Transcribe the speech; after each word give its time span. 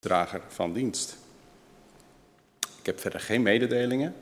drager 0.00 0.40
van 0.48 0.72
dienst. 0.72 1.16
Ik 2.78 2.86
heb 2.86 3.00
verder 3.00 3.20
geen 3.20 3.42
mededelingen, 3.42 4.14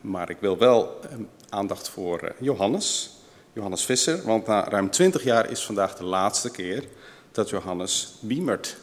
maar 0.00 0.30
ik 0.30 0.38
wil 0.40 0.58
wel 0.58 1.00
eh, 1.00 1.16
aandacht 1.48 1.88
voor 1.88 2.18
eh, 2.18 2.34
Johannes, 2.40 3.16
Johannes 3.52 3.84
Visser, 3.84 4.22
want 4.22 4.46
na 4.46 4.68
ruim 4.68 4.90
20 4.90 5.22
jaar 5.22 5.50
is 5.50 5.64
vandaag 5.64 5.96
de 5.96 6.04
laatste 6.04 6.50
keer 6.50 6.88
dat 7.32 7.50
Johannes 7.50 8.14
beamert. 8.20 8.76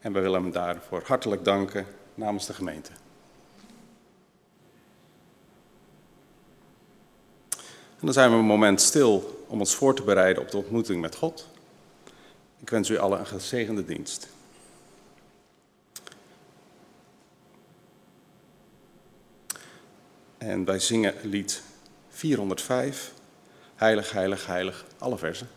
En 0.00 0.12
we 0.12 0.20
willen 0.20 0.42
hem 0.42 0.52
daarvoor 0.52 1.02
hartelijk 1.06 1.44
danken 1.44 1.86
namens 2.14 2.46
de 2.46 2.54
gemeente. 2.54 2.90
En 7.98 8.04
dan 8.04 8.12
zijn 8.12 8.30
we 8.30 8.36
een 8.36 8.44
moment 8.44 8.80
stil 8.80 9.44
om 9.46 9.58
ons 9.58 9.74
voor 9.74 9.94
te 9.94 10.02
bereiden 10.02 10.42
op 10.42 10.50
de 10.50 10.56
ontmoeting 10.56 11.00
met 11.00 11.14
God. 11.14 11.48
Ik 12.60 12.70
wens 12.70 12.88
u 12.88 12.98
allen 12.98 13.18
een 13.18 13.26
gezegende 13.26 13.84
dienst. 13.84 14.28
En 20.38 20.64
wij 20.64 20.78
zingen 20.78 21.14
lied 21.22 21.62
405, 22.08 23.12
Heilig, 23.74 24.12
Heilig, 24.12 24.46
Heilig, 24.46 24.84
alle 24.98 25.18
versen. 25.18 25.48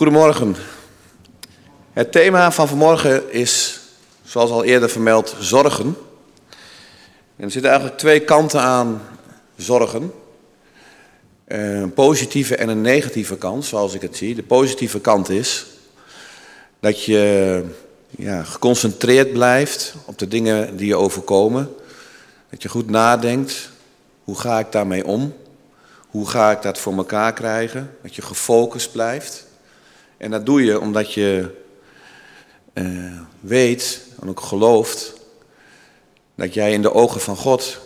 Goedemorgen. 0.00 0.56
Het 1.92 2.12
thema 2.12 2.52
van 2.52 2.68
vanmorgen 2.68 3.32
is, 3.32 3.80
zoals 4.24 4.50
al 4.50 4.64
eerder 4.64 4.90
vermeld, 4.90 5.36
zorgen. 5.40 5.96
En 7.36 7.44
er 7.44 7.50
zitten 7.50 7.70
eigenlijk 7.70 8.00
twee 8.00 8.20
kanten 8.20 8.60
aan 8.60 9.02
zorgen. 9.56 10.12
Een 11.46 11.92
positieve 11.92 12.56
en 12.56 12.68
een 12.68 12.80
negatieve 12.80 13.36
kant, 13.36 13.64
zoals 13.64 13.94
ik 13.94 14.00
het 14.00 14.16
zie. 14.16 14.34
De 14.34 14.42
positieve 14.42 15.00
kant 15.00 15.28
is 15.28 15.66
dat 16.78 17.04
je 17.04 17.64
ja, 18.10 18.42
geconcentreerd 18.42 19.32
blijft 19.32 19.94
op 20.04 20.18
de 20.18 20.28
dingen 20.28 20.76
die 20.76 20.86
je 20.86 20.96
overkomen. 20.96 21.74
Dat 22.50 22.62
je 22.62 22.68
goed 22.68 22.90
nadenkt, 22.90 23.70
hoe 24.24 24.38
ga 24.38 24.58
ik 24.58 24.72
daarmee 24.72 25.06
om? 25.06 25.34
Hoe 26.10 26.28
ga 26.28 26.50
ik 26.50 26.62
dat 26.62 26.78
voor 26.78 26.96
elkaar 26.96 27.32
krijgen? 27.32 27.96
Dat 28.02 28.14
je 28.14 28.22
gefocust 28.22 28.92
blijft. 28.92 29.48
En 30.20 30.30
dat 30.30 30.46
doe 30.46 30.64
je 30.64 30.80
omdat 30.80 31.12
je 31.12 31.56
uh, 32.74 33.20
weet 33.40 34.00
en 34.20 34.28
ook 34.28 34.40
gelooft 34.40 35.14
dat 36.34 36.54
jij 36.54 36.72
in 36.72 36.82
de 36.82 36.92
ogen 36.92 37.20
van 37.20 37.36
God 37.36 37.80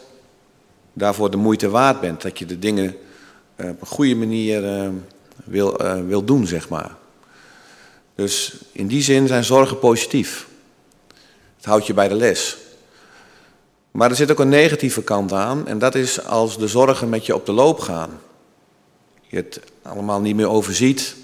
daarvoor 0.93 1.31
de 1.31 1.37
moeite 1.37 1.69
waard 1.69 2.01
bent. 2.01 2.23
Dat 2.23 2.39
je 2.39 2.47
de 2.47 2.59
dingen 2.59 2.97
uh, 3.57 3.69
op 3.69 3.81
een 3.81 3.87
goede 3.87 4.15
manier 4.15 4.65
uh, 4.65 4.89
wil, 5.45 5.77
wil 6.07 6.25
doen, 6.25 6.47
zeg 6.47 6.69
maar. 6.69 6.97
Dus 8.15 8.57
in 8.73 8.87
die 8.87 9.03
zin 9.03 9.27
zijn 9.27 9.45
zorgen 9.45 9.79
positief. 9.79 10.47
Het 11.57 11.65
houdt 11.65 11.87
je 11.87 11.95
bij 11.95 12.09
de 12.09 12.15
les. 12.15 12.57
Maar 13.91 14.11
er 14.11 14.17
zit 14.17 14.31
ook 14.31 14.39
een 14.39 14.49
negatieve 14.49 15.03
kant 15.03 15.33
aan 15.33 15.67
en 15.67 15.79
dat 15.79 15.95
is 15.95 16.25
als 16.25 16.59
de 16.59 16.69
zorgen 16.69 17.09
met 17.09 17.27
je 17.27 17.35
op 17.35 17.47
de 17.47 17.53
loop 17.53 17.81
gaan. 17.81 18.21
je 19.21 19.37
het 19.37 19.61
allemaal 19.83 20.21
niet 20.21 20.37
meer 20.37 20.49
overziet. 20.49 21.23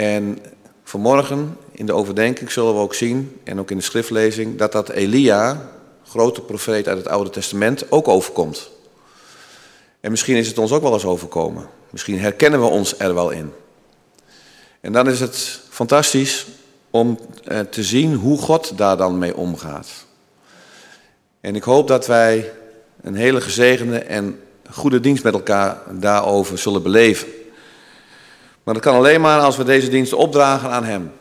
En 0.00 0.38
vanmorgen 0.84 1.56
in 1.72 1.86
de 1.86 1.92
overdenking 1.92 2.50
zullen 2.50 2.74
we 2.74 2.80
ook 2.80 2.94
zien, 2.94 3.36
en 3.44 3.60
ook 3.60 3.70
in 3.70 3.76
de 3.76 3.82
schriftlezing, 3.82 4.58
dat 4.58 4.72
dat 4.72 4.88
Elia, 4.88 5.70
grote 6.06 6.40
profeet 6.40 6.88
uit 6.88 6.98
het 6.98 7.08
Oude 7.08 7.30
Testament, 7.30 7.92
ook 7.92 8.08
overkomt. 8.08 8.70
En 10.00 10.10
misschien 10.10 10.36
is 10.36 10.48
het 10.48 10.58
ons 10.58 10.72
ook 10.72 10.82
wel 10.82 10.92
eens 10.92 11.04
overkomen. 11.04 11.68
Misschien 11.90 12.18
herkennen 12.18 12.60
we 12.60 12.66
ons 12.66 12.98
er 12.98 13.14
wel 13.14 13.30
in. 13.30 13.52
En 14.80 14.92
dan 14.92 15.08
is 15.08 15.20
het 15.20 15.60
fantastisch 15.68 16.46
om 16.90 17.18
eh, 17.44 17.60
te 17.60 17.82
zien 17.82 18.14
hoe 18.14 18.38
God 18.38 18.78
daar 18.78 18.96
dan 18.96 19.18
mee 19.18 19.36
omgaat. 19.36 19.88
En 21.40 21.56
ik 21.56 21.62
hoop 21.62 21.88
dat 21.88 22.06
wij 22.06 22.52
een 23.02 23.14
hele 23.14 23.40
gezegende 23.40 23.98
en 23.98 24.40
goede 24.70 25.00
dienst 25.00 25.24
met 25.24 25.34
elkaar 25.34 25.82
daarover 25.90 26.58
zullen 26.58 26.82
beleven. 26.82 27.28
Maar 28.62 28.74
dat 28.74 28.82
kan 28.82 28.94
alleen 28.94 29.20
maar 29.20 29.40
als 29.40 29.56
we 29.56 29.64
deze 29.64 29.88
dienst 29.88 30.12
opdragen 30.12 30.70
aan 30.70 30.84
Hem. 30.84 31.12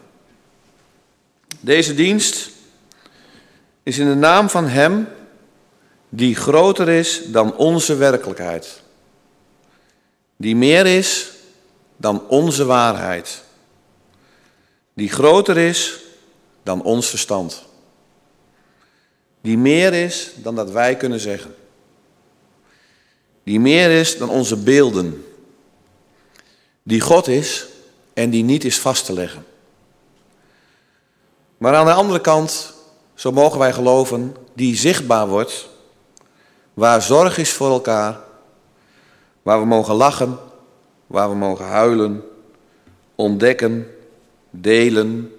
Deze 1.60 1.94
dienst 1.94 2.50
is 3.84 3.98
in 3.98 4.08
de 4.08 4.16
naam 4.16 4.50
van 4.50 4.68
Hem 4.68 5.08
die 6.10 6.36
groter 6.36 6.90
is 6.90 7.22
dan 7.26 7.56
onze 7.56 7.96
werkelijkheid. 7.96 8.82
Die 10.36 10.56
meer 10.56 10.86
is 10.86 11.32
dan 11.98 12.28
onze 12.28 12.66
waarheid. 12.66 13.44
Die 14.94 15.10
groter 15.10 15.58
is 15.58 16.00
dan 16.64 16.84
ons 16.84 17.10
verstand. 17.10 17.64
Die 19.42 19.58
meer 19.58 19.94
is 19.94 20.32
dan 20.36 20.56
dat 20.56 20.72
wij 20.72 20.96
kunnen 20.96 21.20
zeggen. 21.20 21.56
Die 23.44 23.60
meer 23.60 24.00
is 24.00 24.18
dan 24.18 24.30
onze 24.30 24.56
beelden. 24.56 25.24
Die 26.90 27.02
God 27.02 27.28
is 27.28 27.68
en 28.14 28.30
die 28.30 28.44
niet 28.44 28.66
is 28.66 28.80
vast 28.80 29.06
te 29.06 29.14
leggen. 29.14 29.46
Maar 31.58 31.76
aan 31.76 31.86
de 31.86 31.94
andere 31.94 32.22
kant, 32.22 32.74
zo 33.14 33.32
mogen 33.32 33.60
wij 33.60 33.74
geloven, 33.74 34.36
die 34.54 34.76
zichtbaar 34.76 35.28
wordt, 35.28 35.70
waar 36.74 37.02
zorg 37.02 37.38
is 37.38 37.52
voor 37.52 37.70
elkaar, 37.70 38.20
waar 39.42 39.60
we 39.60 39.66
mogen 39.66 39.96
lachen, 39.96 40.38
waar 41.08 41.30
we 41.30 41.36
mogen 41.36 41.66
huilen, 41.66 42.24
ontdekken, 43.16 43.88
delen, 44.50 45.32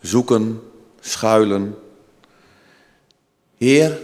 zoeken, 0.00 0.62
schuilen. 1.00 1.78
Heer, 3.56 3.98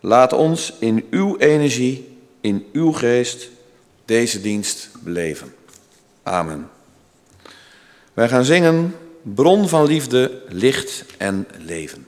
laat 0.00 0.32
ons 0.32 0.72
in 0.78 1.06
uw 1.10 1.36
energie, 1.36 2.18
in 2.40 2.66
uw 2.72 2.92
geest 2.92 3.48
deze 4.04 4.40
dienst 4.40 4.88
beleven. 5.00 5.54
Amen. 6.24 6.70
Wij 8.12 8.28
gaan 8.28 8.44
zingen, 8.44 8.96
bron 9.22 9.68
van 9.68 9.86
liefde, 9.86 10.42
licht 10.48 11.04
en 11.18 11.46
leven. 11.58 12.06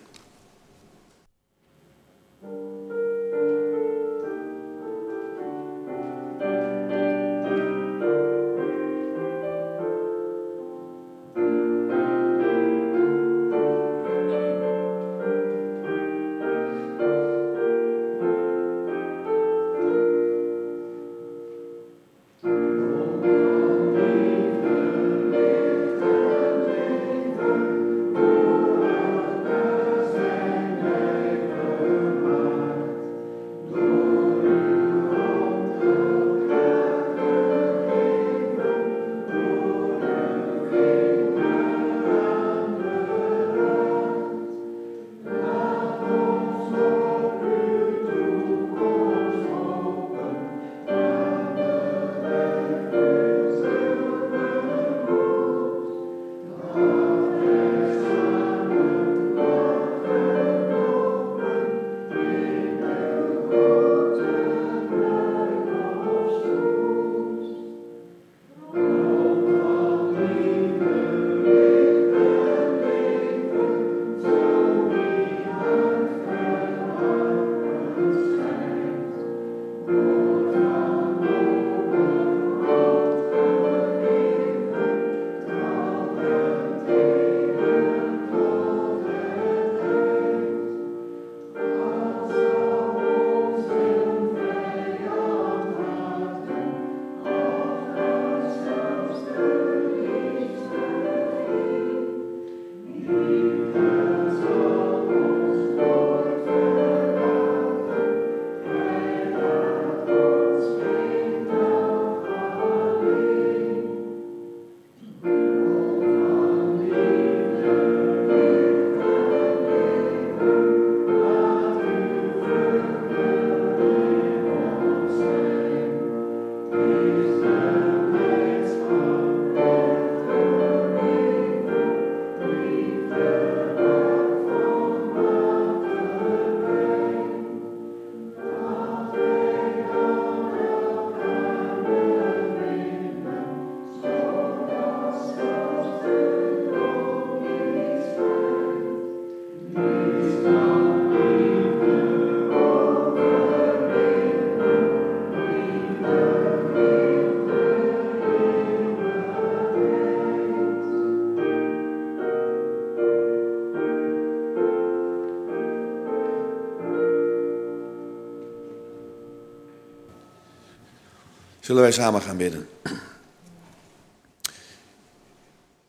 Zullen 171.67 171.83
wij 171.83 171.93
samen 171.93 172.23
gaan 172.23 172.37
bidden? 172.37 172.69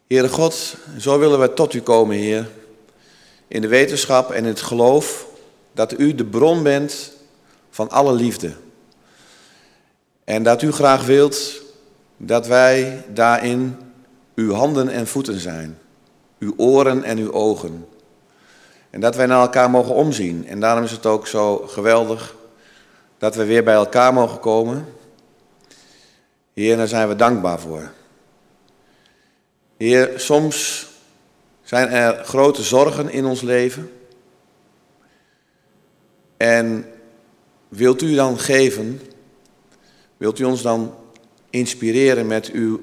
Heere 0.07 0.29
God, 0.29 0.75
zo 0.97 1.19
willen 1.19 1.39
wij 1.39 1.47
tot 1.47 1.73
u 1.73 1.81
komen, 1.81 2.15
Heer. 2.15 2.49
In 3.47 3.61
de 3.61 3.67
wetenschap 3.67 4.31
en 4.31 4.37
in 4.37 4.45
het 4.45 4.61
geloof 4.61 5.27
dat 5.71 5.99
u 5.99 6.15
de 6.15 6.25
bron 6.25 6.63
bent 6.63 7.11
van 7.69 7.89
alle 7.89 8.13
liefde. 8.13 8.53
En 10.23 10.43
dat 10.43 10.61
u 10.61 10.71
graag 10.71 11.05
wilt 11.05 11.61
dat 12.17 12.47
wij 12.47 13.05
daarin 13.13 13.77
uw 14.35 14.53
handen 14.53 14.89
en 14.89 15.07
voeten 15.07 15.39
zijn. 15.39 15.77
Uw 16.39 16.53
oren 16.57 17.03
en 17.03 17.17
uw 17.17 17.31
ogen. 17.31 17.87
En 18.89 18.99
dat 18.99 19.15
wij 19.15 19.25
naar 19.25 19.41
elkaar 19.41 19.69
mogen 19.69 19.95
omzien. 19.95 20.47
En 20.47 20.59
daarom 20.59 20.83
is 20.83 20.91
het 20.91 21.05
ook 21.05 21.27
zo 21.27 21.57
geweldig 21.57 22.35
dat 23.17 23.35
we 23.35 23.45
weer 23.45 23.63
bij 23.63 23.75
elkaar 23.75 24.13
mogen 24.13 24.39
komen 24.39 24.95
Heer, 26.57 26.77
daar 26.77 26.87
zijn 26.87 27.07
we 27.07 27.15
dankbaar 27.15 27.59
voor. 27.59 27.91
Heer, 29.77 30.19
soms 30.19 30.87
zijn 31.63 31.87
er 31.87 32.25
grote 32.25 32.63
zorgen 32.63 33.09
in 33.09 33.25
ons 33.25 33.41
leven. 33.41 33.91
En 36.37 36.85
wilt 37.67 38.01
u 38.01 38.15
dan 38.15 38.39
geven, 38.39 39.01
wilt 40.17 40.39
u 40.39 40.43
ons 40.43 40.61
dan 40.61 40.95
inspireren 41.49 42.27
met 42.27 42.51
uw 42.51 42.81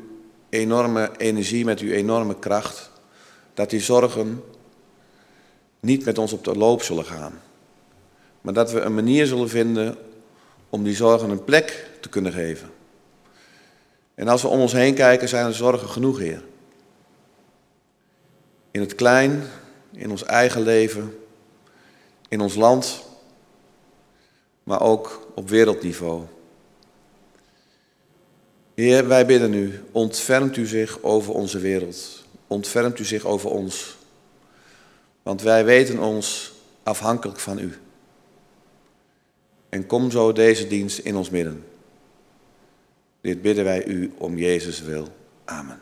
enorme 0.48 1.10
energie, 1.16 1.64
met 1.64 1.80
uw 1.80 1.90
enorme 1.90 2.38
kracht, 2.38 2.90
dat 3.54 3.70
die 3.70 3.80
zorgen 3.80 4.42
niet 5.80 6.04
met 6.04 6.18
ons 6.18 6.32
op 6.32 6.44
de 6.44 6.56
loop 6.56 6.82
zullen 6.82 7.04
gaan, 7.04 7.40
maar 8.40 8.54
dat 8.54 8.72
we 8.72 8.80
een 8.80 8.94
manier 8.94 9.26
zullen 9.26 9.48
vinden 9.48 9.96
om 10.68 10.84
die 10.84 10.94
zorgen 10.94 11.30
een 11.30 11.44
plek 11.44 11.90
te 12.00 12.08
kunnen 12.08 12.32
geven. 12.32 12.73
En 14.14 14.28
als 14.28 14.42
we 14.42 14.48
om 14.48 14.60
ons 14.60 14.72
heen 14.72 14.94
kijken, 14.94 15.28
zijn 15.28 15.46
er 15.46 15.54
zorgen 15.54 15.88
genoeg, 15.88 16.18
Heer. 16.18 16.42
In 18.70 18.80
het 18.80 18.94
klein, 18.94 19.42
in 19.92 20.10
ons 20.10 20.24
eigen 20.24 20.62
leven, 20.62 21.18
in 22.28 22.40
ons 22.40 22.54
land, 22.54 23.02
maar 24.62 24.80
ook 24.80 25.26
op 25.34 25.48
wereldniveau. 25.48 26.22
Heer, 28.74 29.08
wij 29.08 29.26
bidden 29.26 29.54
u, 29.54 29.84
ontfermt 29.92 30.56
u 30.56 30.66
zich 30.66 31.02
over 31.02 31.34
onze 31.34 31.58
wereld. 31.58 32.24
Ontfermt 32.46 32.98
u 32.98 33.04
zich 33.04 33.24
over 33.24 33.50
ons. 33.50 33.96
Want 35.22 35.42
wij 35.42 35.64
weten 35.64 35.98
ons 35.98 36.52
afhankelijk 36.82 37.38
van 37.38 37.58
u. 37.58 37.78
En 39.68 39.86
kom 39.86 40.10
zo 40.10 40.32
deze 40.32 40.66
dienst 40.66 40.98
in 40.98 41.16
ons 41.16 41.30
midden. 41.30 41.64
Dit 43.24 43.42
bidden 43.42 43.64
wij 43.64 43.86
u 43.86 44.12
om 44.18 44.38
Jezus 44.38 44.82
wil. 44.82 45.08
Amen. 45.44 45.80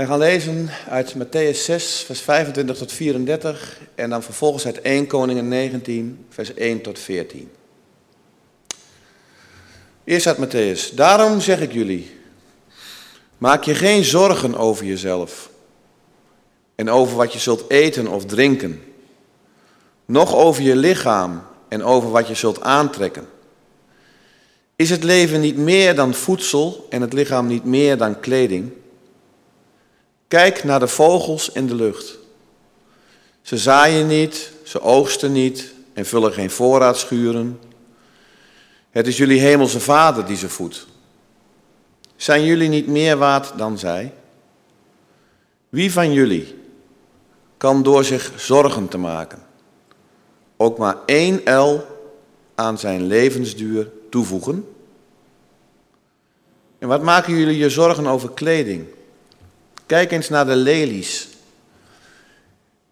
Wij 0.00 0.08
gaan 0.08 0.18
lezen 0.18 0.68
uit 0.88 1.14
Matthäus 1.14 1.64
6, 1.64 2.02
vers 2.06 2.20
25 2.20 2.76
tot 2.76 2.92
34 2.92 3.78
en 3.94 4.10
dan 4.10 4.22
vervolgens 4.22 4.66
uit 4.66 4.80
1 4.80 5.06
Koningen 5.06 5.48
19, 5.48 6.24
vers 6.28 6.54
1 6.54 6.80
tot 6.80 6.98
14. 6.98 7.50
Eerst 10.04 10.26
uit 10.26 10.36
Matthäus. 10.36 10.94
Daarom 10.94 11.40
zeg 11.40 11.60
ik 11.60 11.72
jullie, 11.72 12.10
maak 13.38 13.64
je 13.64 13.74
geen 13.74 14.04
zorgen 14.04 14.54
over 14.54 14.84
jezelf 14.84 15.50
en 16.74 16.90
over 16.90 17.16
wat 17.16 17.32
je 17.32 17.38
zult 17.38 17.70
eten 17.70 18.06
of 18.06 18.24
drinken, 18.24 18.82
noch 20.04 20.34
over 20.34 20.62
je 20.62 20.76
lichaam 20.76 21.42
en 21.68 21.82
over 21.82 22.10
wat 22.10 22.28
je 22.28 22.34
zult 22.34 22.60
aantrekken. 22.60 23.28
Is 24.76 24.90
het 24.90 25.04
leven 25.04 25.40
niet 25.40 25.56
meer 25.56 25.94
dan 25.94 26.14
voedsel 26.14 26.86
en 26.90 27.00
het 27.00 27.12
lichaam 27.12 27.46
niet 27.46 27.64
meer 27.64 27.96
dan 27.96 28.20
kleding? 28.20 28.78
Kijk 30.30 30.64
naar 30.64 30.80
de 30.80 30.88
vogels 30.88 31.52
in 31.52 31.66
de 31.66 31.74
lucht. 31.74 32.18
Ze 33.42 33.58
zaaien 33.58 34.06
niet, 34.06 34.52
ze 34.62 34.80
oogsten 34.80 35.32
niet 35.32 35.74
en 35.92 36.06
vullen 36.06 36.32
geen 36.32 36.50
voorraadschuren. 36.50 37.60
Het 38.90 39.06
is 39.06 39.16
jullie 39.16 39.40
hemelse 39.40 39.80
vader 39.80 40.26
die 40.26 40.36
ze 40.36 40.48
voedt. 40.48 40.86
Zijn 42.16 42.44
jullie 42.44 42.68
niet 42.68 42.86
meer 42.86 43.16
waard 43.16 43.58
dan 43.58 43.78
zij? 43.78 44.12
Wie 45.68 45.92
van 45.92 46.12
jullie 46.12 46.58
kan 47.56 47.82
door 47.82 48.04
zich 48.04 48.32
zorgen 48.36 48.88
te 48.88 48.98
maken 48.98 49.42
ook 50.56 50.78
maar 50.78 50.96
één 51.06 51.44
el 51.44 51.86
aan 52.54 52.78
zijn 52.78 53.06
levensduur 53.06 53.90
toevoegen? 54.10 54.68
En 56.78 56.88
wat 56.88 57.02
maken 57.02 57.36
jullie 57.36 57.56
je 57.56 57.70
zorgen 57.70 58.06
over 58.06 58.30
kleding? 58.30 58.86
Kijk 59.90 60.12
eens 60.12 60.28
naar 60.28 60.46
de 60.46 60.56
lelies. 60.56 61.28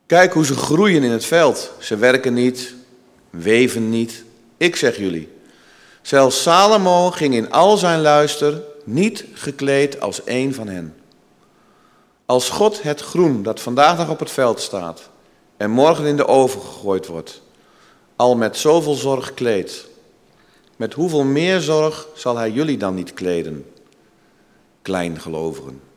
Kijk 0.07 0.33
hoe 0.33 0.45
ze 0.45 0.55
groeien 0.55 1.02
in 1.02 1.11
het 1.11 1.25
veld. 1.25 1.73
Ze 1.78 1.97
werken 1.97 2.35
niet, 2.35 2.75
weven 3.31 3.90
niet. 3.90 4.25
Ik 4.57 4.76
zeg 4.76 4.97
jullie. 4.97 5.28
Zelfs 6.02 6.43
Salomo 6.43 7.11
ging 7.11 7.35
in 7.35 7.50
al 7.50 7.76
zijn 7.76 8.00
luister 8.00 8.62
niet 8.85 9.25
gekleed 9.33 10.00
als 10.00 10.21
een 10.25 10.55
van 10.55 10.69
hen. 10.69 10.97
Als 12.26 12.49
God 12.49 12.83
het 12.83 13.00
groen 13.00 13.43
dat 13.43 13.61
vandaag 13.61 13.99
nog 13.99 14.09
op 14.09 14.19
het 14.19 14.31
veld 14.31 14.61
staat 14.61 15.09
en 15.57 15.71
morgen 15.71 16.05
in 16.05 16.17
de 16.17 16.26
oven 16.26 16.61
gegooid 16.61 17.07
wordt, 17.07 17.43
al 18.17 18.37
met 18.37 18.57
zoveel 18.57 18.95
zorg 18.95 19.35
kleedt, 19.35 19.87
met 20.76 20.95
hoeveel 20.95 21.25
meer 21.25 21.61
zorg 21.61 22.09
zal 22.14 22.37
hij 22.37 22.50
jullie 22.50 22.78
dan 22.78 22.95
niet 22.95 23.14
kleden, 23.14 23.73
kleingelovigen? 24.83 25.88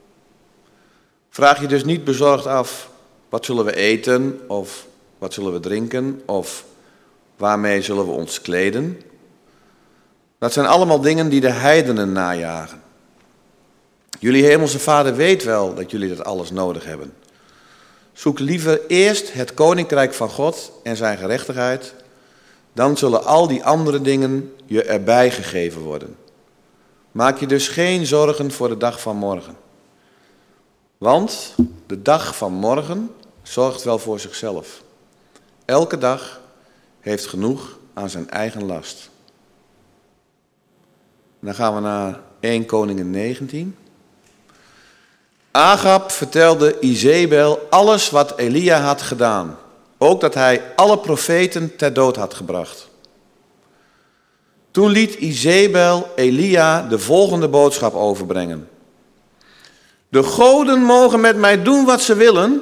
Vraag 1.33 1.61
je 1.61 1.67
dus 1.67 1.83
niet 1.83 2.03
bezorgd 2.03 2.45
af, 2.45 2.89
wat 3.29 3.45
zullen 3.45 3.65
we 3.65 3.75
eten 3.75 4.39
of 4.47 4.85
wat 5.17 5.33
zullen 5.33 5.53
we 5.53 5.59
drinken 5.59 6.21
of 6.25 6.65
waarmee 7.38 7.81
zullen 7.81 8.05
we 8.05 8.11
ons 8.11 8.41
kleden? 8.41 9.01
Dat 10.39 10.53
zijn 10.53 10.65
allemaal 10.65 11.01
dingen 11.01 11.29
die 11.29 11.41
de 11.41 11.50
heidenen 11.50 12.11
najagen. 12.11 12.81
Jullie 14.19 14.45
hemelse 14.45 14.79
vader 14.79 15.15
weet 15.15 15.43
wel 15.43 15.73
dat 15.73 15.91
jullie 15.91 16.15
dat 16.15 16.25
alles 16.25 16.51
nodig 16.51 16.85
hebben. 16.85 17.13
Zoek 18.13 18.39
liever 18.39 18.88
eerst 18.88 19.33
het 19.33 19.53
koninkrijk 19.53 20.13
van 20.13 20.29
God 20.29 20.71
en 20.83 20.95
zijn 20.95 21.17
gerechtigheid, 21.17 21.93
dan 22.73 22.97
zullen 22.97 23.25
al 23.25 23.47
die 23.47 23.63
andere 23.63 24.01
dingen 24.01 24.53
je 24.65 24.83
erbij 24.83 25.31
gegeven 25.31 25.81
worden. 25.81 26.15
Maak 27.11 27.39
je 27.39 27.47
dus 27.47 27.67
geen 27.67 28.05
zorgen 28.05 28.51
voor 28.51 28.69
de 28.69 28.77
dag 28.77 29.01
van 29.01 29.15
morgen. 29.15 29.61
Want 31.01 31.55
de 31.88 32.01
dag 32.01 32.36
van 32.36 32.53
morgen 32.53 33.12
zorgt 33.41 33.84
wel 33.84 34.00
voor 34.00 34.20
zichzelf. 34.20 34.81
Elke 35.65 35.98
dag 35.98 36.41
heeft 37.00 37.25
genoeg 37.25 37.77
aan 37.93 38.10
zijn 38.10 38.29
eigen 38.29 38.65
last. 38.65 39.10
dan 41.39 41.53
gaan 41.55 41.75
we 41.75 41.79
naar 41.81 42.20
1 42.39 42.65
Koningen 42.65 43.10
19. 43.10 43.75
Agab 45.51 46.12
vertelde 46.12 46.79
Izebel 46.79 47.60
alles 47.70 48.10
wat 48.10 48.38
Elia 48.38 48.79
had 48.79 49.01
gedaan. 49.01 49.58
Ook 49.98 50.22
dat 50.22 50.34
hij 50.34 50.74
alle 50.75 50.98
profeten 50.98 51.75
ter 51.75 51.93
dood 51.93 52.15
had 52.15 52.34
gebracht. 52.34 52.89
Toen 54.72 54.89
liet 54.89 55.13
Izebel 55.13 56.08
Elia 56.15 56.81
de 56.81 57.00
volgende 57.00 57.48
boodschap 57.48 57.93
overbrengen. 57.93 58.70
De 60.12 60.24
goden 60.24 60.80
mogen 60.80 61.20
met 61.20 61.38
mij 61.38 61.62
doen 61.62 61.86
wat 61.86 62.01
ze 62.01 62.15
willen, 62.15 62.62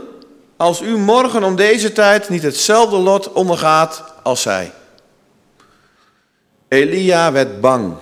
als 0.58 0.82
u 0.82 0.98
morgen 0.98 1.44
om 1.44 1.56
deze 1.56 1.91
tijd 1.91 2.29
niet 2.29 2.44
hetzelfde 2.44 2.98
lot 2.98 3.32
ondergaat 3.32 4.03
als 4.24 4.41
zij. 4.41 4.72
Elia 6.68 7.32
werd 7.32 7.62
bang 7.62 7.94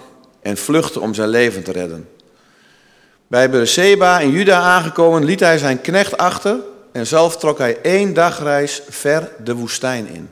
en 0.42 0.58
vluchtte 0.58 1.00
om 1.00 1.14
zijn 1.14 1.30
leven 1.30 1.64
te 1.64 1.72
redden. 1.72 2.10
Bij 3.28 3.50
Beersheba 3.50 4.20
in 4.20 4.32
Juda 4.32 4.60
aangekomen 4.60 5.24
liet 5.24 5.40
hij 5.40 5.58
zijn 5.58 5.82
knecht 5.82 6.18
achter 6.18 6.56
en 6.92 7.08
zelf 7.08 7.38
trok 7.38 7.58
hij 7.58 7.82
één 7.82 8.14
dagreis 8.14 8.82
ver 8.90 9.32
de 9.44 9.56
woestijn 9.56 10.08
in. 10.08 10.30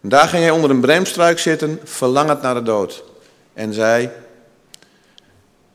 daar 0.00 0.28
ging 0.28 0.42
hij 0.42 0.52
onder 0.52 0.70
een 0.70 0.80
bremstruik 0.80 1.38
zitten, 1.38 1.80
verlangend 1.84 2.42
naar 2.42 2.54
de 2.54 2.62
dood. 2.62 3.04
En 3.54 3.72
zei, 3.72 4.10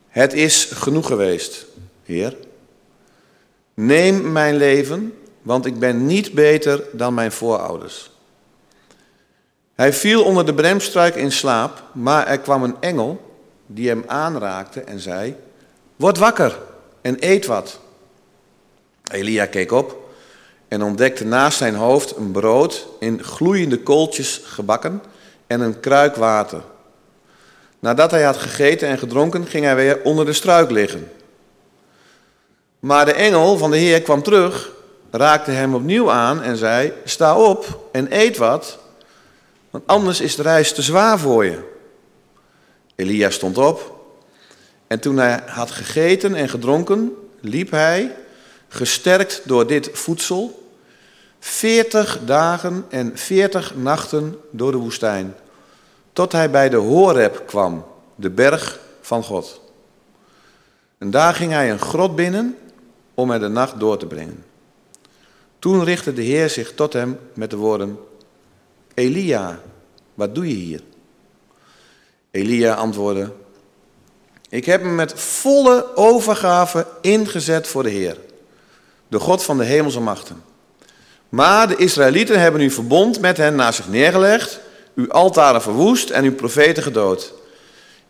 het 0.08 0.32
is 0.32 0.64
genoeg 0.64 1.06
geweest, 1.06 1.66
Heer. 2.10 2.36
Neem 3.74 4.32
mijn 4.32 4.56
leven, 4.56 5.14
want 5.42 5.66
ik 5.66 5.78
ben 5.78 6.06
niet 6.06 6.32
beter 6.32 6.84
dan 6.92 7.14
mijn 7.14 7.32
voorouders. 7.32 8.10
Hij 9.74 9.92
viel 9.92 10.24
onder 10.24 10.46
de 10.46 10.54
bremstruik 10.54 11.14
in 11.14 11.32
slaap, 11.32 11.82
maar 11.92 12.26
er 12.26 12.38
kwam 12.38 12.62
een 12.62 12.76
engel 12.80 13.34
die 13.66 13.88
hem 13.88 14.04
aanraakte 14.06 14.80
en 14.80 15.00
zei, 15.00 15.36
word 15.96 16.18
wakker 16.18 16.58
en 17.00 17.16
eet 17.20 17.46
wat. 17.46 17.80
Elia 19.12 19.46
keek 19.46 19.72
op 19.72 20.12
en 20.68 20.82
ontdekte 20.82 21.24
naast 21.24 21.58
zijn 21.58 21.74
hoofd 21.74 22.16
een 22.16 22.30
brood 22.30 22.86
in 22.98 23.22
gloeiende 23.24 23.78
kooltjes 23.78 24.40
gebakken 24.44 25.02
en 25.46 25.60
een 25.60 25.80
kruik 25.80 26.16
water. 26.16 26.62
Nadat 27.78 28.10
hij 28.10 28.22
had 28.22 28.36
gegeten 28.36 28.88
en 28.88 28.98
gedronken, 28.98 29.46
ging 29.46 29.64
hij 29.64 29.76
weer 29.76 30.02
onder 30.02 30.24
de 30.24 30.32
struik 30.32 30.70
liggen. 30.70 31.10
Maar 32.80 33.04
de 33.04 33.12
engel 33.12 33.56
van 33.58 33.70
de 33.70 33.76
Heer 33.76 34.02
kwam 34.02 34.22
terug, 34.22 34.70
raakte 35.10 35.50
hem 35.50 35.74
opnieuw 35.74 36.10
aan 36.10 36.42
en 36.42 36.56
zei: 36.56 36.92
Sta 37.04 37.36
op 37.36 37.88
en 37.92 38.16
eet 38.18 38.36
wat, 38.36 38.78
want 39.70 39.86
anders 39.86 40.20
is 40.20 40.36
de 40.36 40.42
reis 40.42 40.72
te 40.72 40.82
zwaar 40.82 41.18
voor 41.18 41.44
je. 41.44 41.58
Elia 42.94 43.30
stond 43.30 43.58
op 43.58 43.98
en 44.86 45.00
toen 45.00 45.16
hij 45.16 45.42
had 45.46 45.70
gegeten 45.70 46.34
en 46.34 46.48
gedronken, 46.48 47.12
liep 47.40 47.70
hij, 47.70 48.16
gesterkt 48.68 49.42
door 49.44 49.66
dit 49.66 49.90
voedsel, 49.92 50.68
veertig 51.38 52.18
dagen 52.24 52.84
en 52.88 53.12
veertig 53.14 53.74
nachten 53.74 54.40
door 54.50 54.72
de 54.72 54.78
woestijn, 54.78 55.34
tot 56.12 56.32
hij 56.32 56.50
bij 56.50 56.68
de 56.68 56.76
Horeb 56.76 57.42
kwam, 57.46 57.84
de 58.14 58.30
berg 58.30 58.80
van 59.00 59.22
God. 59.22 59.60
En 60.98 61.10
daar 61.10 61.34
ging 61.34 61.52
hij 61.52 61.70
een 61.70 61.78
grot 61.78 62.16
binnen 62.16 62.56
om 63.20 63.30
er 63.30 63.40
de 63.40 63.48
nacht 63.48 63.80
door 63.80 63.98
te 63.98 64.06
brengen. 64.06 64.44
Toen 65.58 65.84
richtte 65.84 66.12
de 66.12 66.22
Heer 66.22 66.50
zich 66.50 66.74
tot 66.74 66.92
hem 66.92 67.18
met 67.34 67.50
de 67.50 67.56
woorden, 67.56 67.98
Elia, 68.94 69.60
wat 70.14 70.34
doe 70.34 70.48
je 70.48 70.54
hier? 70.54 70.80
Elia 72.30 72.74
antwoordde, 72.74 73.32
ik 74.48 74.64
heb 74.64 74.82
me 74.82 74.88
met 74.88 75.20
volle 75.20 75.96
overgave 75.96 76.86
ingezet 77.00 77.66
voor 77.66 77.82
de 77.82 77.90
Heer, 77.90 78.16
de 79.08 79.18
God 79.18 79.42
van 79.42 79.58
de 79.58 79.64
hemelse 79.64 80.00
machten. 80.00 80.42
Maar 81.28 81.68
de 81.68 81.76
Israëlieten 81.76 82.40
hebben 82.40 82.60
uw 82.60 82.70
verbond 82.70 83.20
met 83.20 83.36
hen 83.36 83.54
naar 83.54 83.72
zich 83.72 83.88
neergelegd, 83.88 84.60
uw 84.94 85.10
altaren 85.10 85.62
verwoest 85.62 86.10
en 86.10 86.24
uw 86.24 86.34
profeten 86.34 86.82
gedood. 86.82 87.32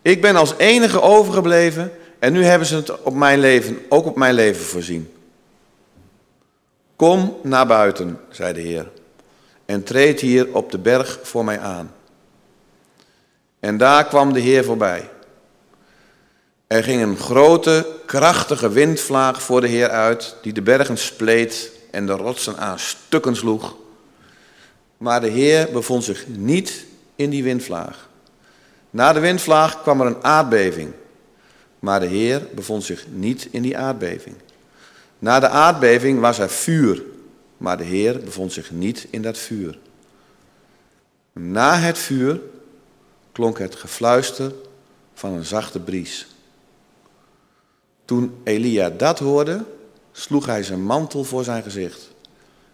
Ik 0.03 0.20
ben 0.20 0.37
als 0.37 0.55
enige 0.57 1.01
overgebleven 1.01 1.92
en 2.20 2.33
nu 2.33 2.44
hebben 2.44 2.66
ze 2.66 2.76
het 2.76 3.02
op 3.02 3.14
mijn 3.14 3.38
leven, 3.38 3.78
ook 3.88 4.06
op 4.06 4.16
mijn 4.16 4.35
leven 4.35 4.64
voorzien. 4.64 5.12
Kom 6.96 7.37
naar 7.42 7.66
buiten, 7.66 8.20
zei 8.30 8.52
de 8.52 8.61
Heer, 8.61 8.90
en 9.66 9.83
treed 9.83 10.20
hier 10.20 10.54
op 10.54 10.70
de 10.70 10.78
berg 10.78 11.18
voor 11.22 11.44
mij 11.44 11.59
aan. 11.59 11.94
En 13.61 13.76
daar 13.76 14.06
kwam 14.06 14.33
de 14.33 14.40
Heer 14.40 14.64
voorbij. 14.64 15.11
Er 16.66 16.85
ging 16.85 17.02
een 17.02 17.16
grote, 17.16 17.87
krachtige 18.06 18.70
windvlaag 18.70 19.42
voor 19.42 19.61
de 19.61 19.68
Heer 19.68 19.88
uit, 19.88 20.37
die 20.42 20.52
de 20.52 20.62
bergen 20.62 20.98
spleet 20.98 21.70
en 21.90 22.06
de 22.06 22.12
rotsen 22.12 22.56
aan 22.59 22.78
stukken 22.78 23.37
sloeg. 23.37 23.76
Maar 24.96 25.20
de 25.20 25.28
Heer 25.28 25.68
bevond 25.72 26.04
zich 26.04 26.26
niet 26.26 26.87
in 27.16 27.30
die 27.30 27.42
windvlaag. 27.42 28.09
Na 28.90 29.12
de 29.12 29.20
windvlaag 29.20 29.83
kwam 29.83 30.00
er 30.00 30.06
een 30.06 30.24
aardbeving. 30.24 30.92
Maar 31.81 32.01
de 32.01 32.07
Heer 32.07 32.47
bevond 32.55 32.85
zich 32.85 33.07
niet 33.11 33.49
in 33.51 33.62
die 33.62 33.79
aardbeving. 33.79 34.37
Na 35.19 35.40
de 35.40 35.49
aardbeving 35.49 36.21
was 36.21 36.38
er 36.38 36.51
vuur. 36.51 37.03
Maar 37.57 37.77
de 37.77 37.85
Heer 37.85 38.21
bevond 38.21 38.53
zich 38.53 38.71
niet 38.71 39.07
in 39.11 39.23
dat 39.23 39.38
vuur. 39.38 39.79
Na 41.33 41.79
het 41.79 41.99
vuur 41.99 42.40
klonk 43.33 43.59
het 43.59 43.75
gefluister 43.75 44.53
van 45.14 45.33
een 45.33 45.45
zachte 45.45 45.81
bries. 45.81 46.27
Toen 48.05 48.35
Elia 48.45 48.90
dat 48.90 49.19
hoorde, 49.19 49.64
sloeg 50.12 50.47
hij 50.47 50.62
zijn 50.62 50.83
mantel 50.83 51.25
voor 51.25 51.45
zijn 51.45 51.62
gezicht. 51.62 52.11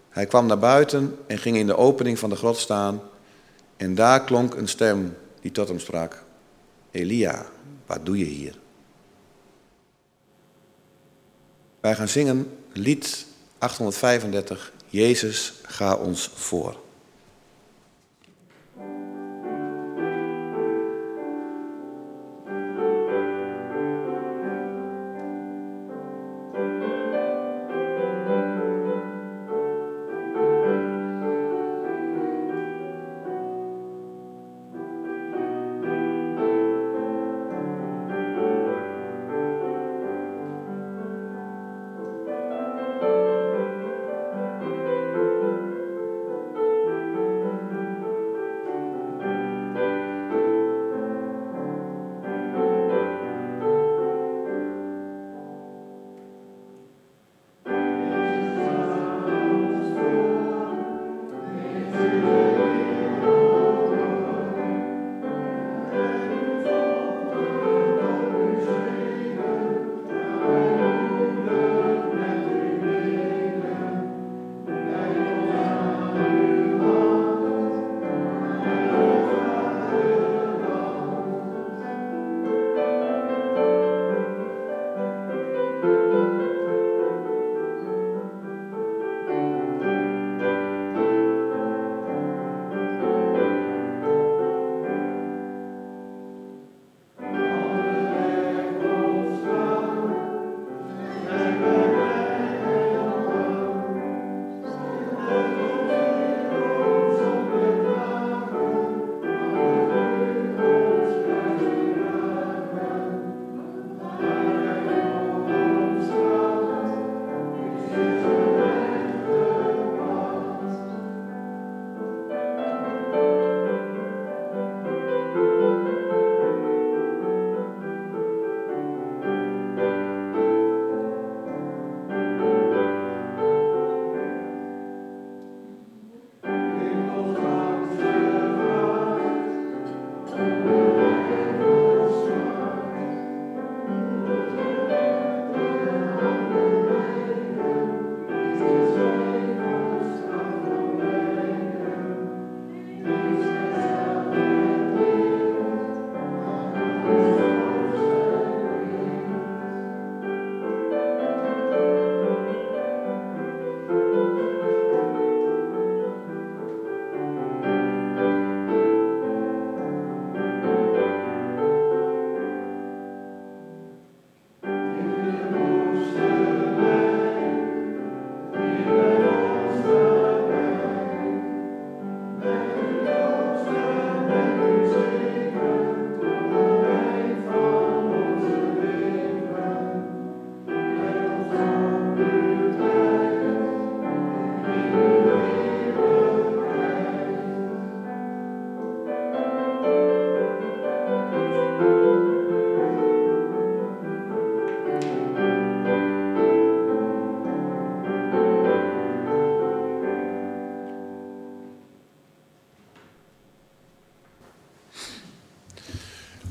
Hij 0.08 0.26
kwam 0.26 0.46
naar 0.46 0.58
buiten 0.58 1.16
en 1.26 1.38
ging 1.38 1.56
in 1.56 1.66
de 1.66 1.76
opening 1.76 2.18
van 2.18 2.30
de 2.30 2.36
grot 2.36 2.58
staan. 2.58 3.00
En 3.76 3.94
daar 3.94 4.24
klonk 4.24 4.54
een 4.54 4.68
stem 4.68 5.16
die 5.40 5.52
tot 5.52 5.68
hem 5.68 5.78
sprak. 5.78 6.24
Elia, 6.90 7.46
wat 7.86 8.06
doe 8.06 8.18
je 8.18 8.24
hier? 8.24 8.58
Wij 11.86 11.94
gaan 11.94 12.08
zingen 12.08 12.56
lied 12.72 13.26
835, 13.58 14.72
Jezus, 14.88 15.52
ga 15.62 15.94
ons 15.94 16.30
voor. 16.34 16.80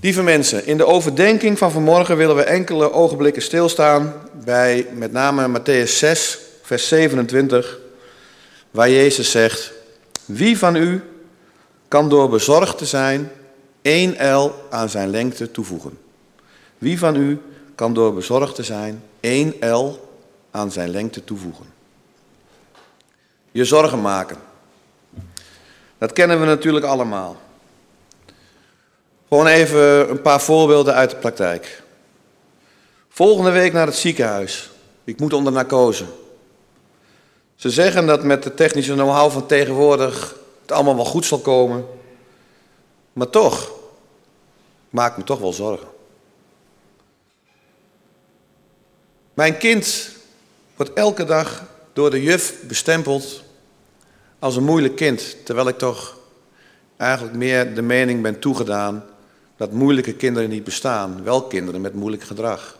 Lieve 0.05 0.23
mensen, 0.23 0.65
in 0.65 0.77
de 0.77 0.85
overdenking 0.85 1.57
van 1.57 1.71
vanmorgen 1.71 2.17
willen 2.17 2.35
we 2.35 2.43
enkele 2.43 2.91
ogenblikken 2.91 3.41
stilstaan 3.41 4.13
bij 4.43 4.87
met 4.93 5.11
name 5.11 5.59
Matthäus 5.59 5.89
6, 5.91 6.39
vers 6.61 6.87
27, 6.87 7.79
waar 8.71 8.89
Jezus 8.89 9.31
zegt, 9.31 9.71
wie 10.25 10.57
van 10.57 10.75
u 10.75 11.03
kan 11.87 12.09
door 12.09 12.29
bezorgd 12.29 12.77
te 12.77 12.85
zijn 12.85 13.31
één 13.81 14.15
el 14.15 14.55
aan 14.69 14.89
zijn 14.89 15.09
lengte 15.09 15.51
toevoegen? 15.51 15.97
Wie 16.77 16.99
van 16.99 17.15
u 17.15 17.41
kan 17.75 17.93
door 17.93 18.13
bezorgd 18.13 18.55
te 18.55 18.63
zijn 18.63 19.03
één 19.19 19.53
el 19.59 20.09
aan 20.51 20.71
zijn 20.71 20.89
lengte 20.89 21.23
toevoegen? 21.23 21.65
Je 23.51 23.65
zorgen 23.65 24.01
maken. 24.01 24.37
Dat 25.97 26.13
kennen 26.13 26.39
we 26.39 26.45
natuurlijk 26.45 26.85
allemaal. 26.85 27.43
Gewoon 29.27 29.47
even 29.47 30.09
een 30.09 30.21
paar 30.21 30.41
voorbeelden 30.41 30.93
uit 30.93 31.09
de 31.09 31.15
praktijk. 31.15 31.83
Volgende 33.09 33.51
week 33.51 33.73
naar 33.73 33.85
het 33.85 33.95
ziekenhuis. 33.95 34.69
Ik 35.03 35.19
moet 35.19 35.33
onder 35.33 35.53
narcose. 35.53 36.05
Ze 37.55 37.69
zeggen 37.69 38.05
dat 38.05 38.23
met 38.23 38.43
de 38.43 38.53
technische 38.53 38.93
know-how 38.93 39.31
van 39.31 39.45
tegenwoordig 39.45 40.35
het 40.61 40.71
allemaal 40.71 40.95
wel 40.95 41.05
goed 41.05 41.25
zal 41.25 41.39
komen. 41.39 41.85
Maar 43.13 43.29
toch, 43.29 43.71
maak 44.89 45.17
me 45.17 45.23
toch 45.23 45.39
wel 45.39 45.53
zorgen. 45.53 45.87
Mijn 49.33 49.57
kind 49.57 50.09
wordt 50.75 50.93
elke 50.93 51.25
dag 51.25 51.63
door 51.93 52.09
de 52.09 52.21
juf 52.23 52.55
bestempeld 52.67 53.43
als 54.39 54.55
een 54.55 54.63
moeilijk 54.63 54.95
kind, 54.95 55.45
terwijl 55.45 55.67
ik 55.67 55.77
toch 55.77 56.17
eigenlijk 56.97 57.37
meer 57.37 57.75
de 57.75 57.81
mening 57.81 58.21
ben 58.21 58.39
toegedaan 58.39 59.05
dat 59.57 59.71
moeilijke 59.71 60.13
kinderen 60.13 60.49
niet 60.49 60.63
bestaan, 60.63 61.23
wel 61.23 61.43
kinderen 61.43 61.81
met 61.81 61.93
moeilijk 61.93 62.23
gedrag. 62.23 62.77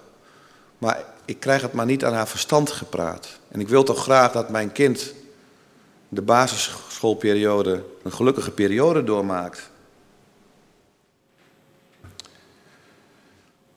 Maar 0.78 1.04
ik 1.26 1.40
krijg 1.40 1.62
het 1.62 1.74
maar 1.74 1.86
niet 1.86 2.06
aan 2.06 2.14
haar 2.14 2.28
verstand 2.28 2.72
gepraat. 2.72 3.40
En 3.48 3.60
ik 3.60 3.68
wil 3.68 3.84
toch 3.84 4.02
graag 4.04 4.32
dat 4.32 4.50
mijn 4.50 4.72
kind 4.72 5.14
de 6.10 6.22
basisschoolperiode 6.22 7.84
een 8.04 8.12
gelukkige 8.12 8.52
periode 8.52 9.04
doormaakt. 9.04 9.70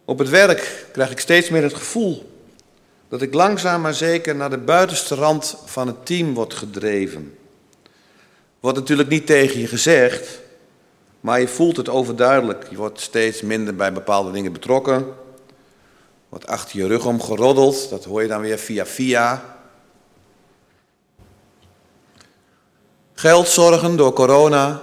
Op 0.04 0.18
het 0.18 0.28
werk 0.28 0.86
krijg 0.92 1.10
ik 1.10 1.18
steeds 1.18 1.48
meer 1.48 1.62
het 1.62 1.74
gevoel 1.74 2.36
dat 3.08 3.22
ik 3.22 3.34
langzaam 3.34 3.80
maar 3.80 3.94
zeker 3.94 4.36
naar 4.36 4.50
de 4.50 4.58
buitenste 4.58 5.14
rand 5.14 5.56
van 5.64 5.86
het 5.86 6.06
team 6.06 6.34
word 6.34 6.54
gedreven. 6.54 7.38
Wordt 8.60 8.78
natuurlijk 8.78 9.08
niet 9.08 9.26
tegen 9.26 9.60
je 9.60 9.66
gezegd, 9.66 10.40
maar 11.20 11.40
je 11.40 11.48
voelt 11.48 11.76
het 11.76 11.88
overduidelijk. 11.88 12.66
Je 12.70 12.76
wordt 12.76 13.00
steeds 13.00 13.42
minder 13.42 13.74
bij 13.74 13.92
bepaalde 13.92 14.30
dingen 14.30 14.52
betrokken. 14.52 15.06
Wordt 16.28 16.46
achter 16.46 16.78
je 16.78 16.86
rug 16.86 17.06
om 17.06 17.22
geroddeld. 17.22 17.90
Dat 17.90 18.04
hoor 18.04 18.22
je 18.22 18.28
dan 18.28 18.40
weer 18.40 18.58
via 18.58 18.86
via. 18.86 19.56
Geldzorgen 23.14 23.96
door 23.96 24.12
corona. 24.12 24.82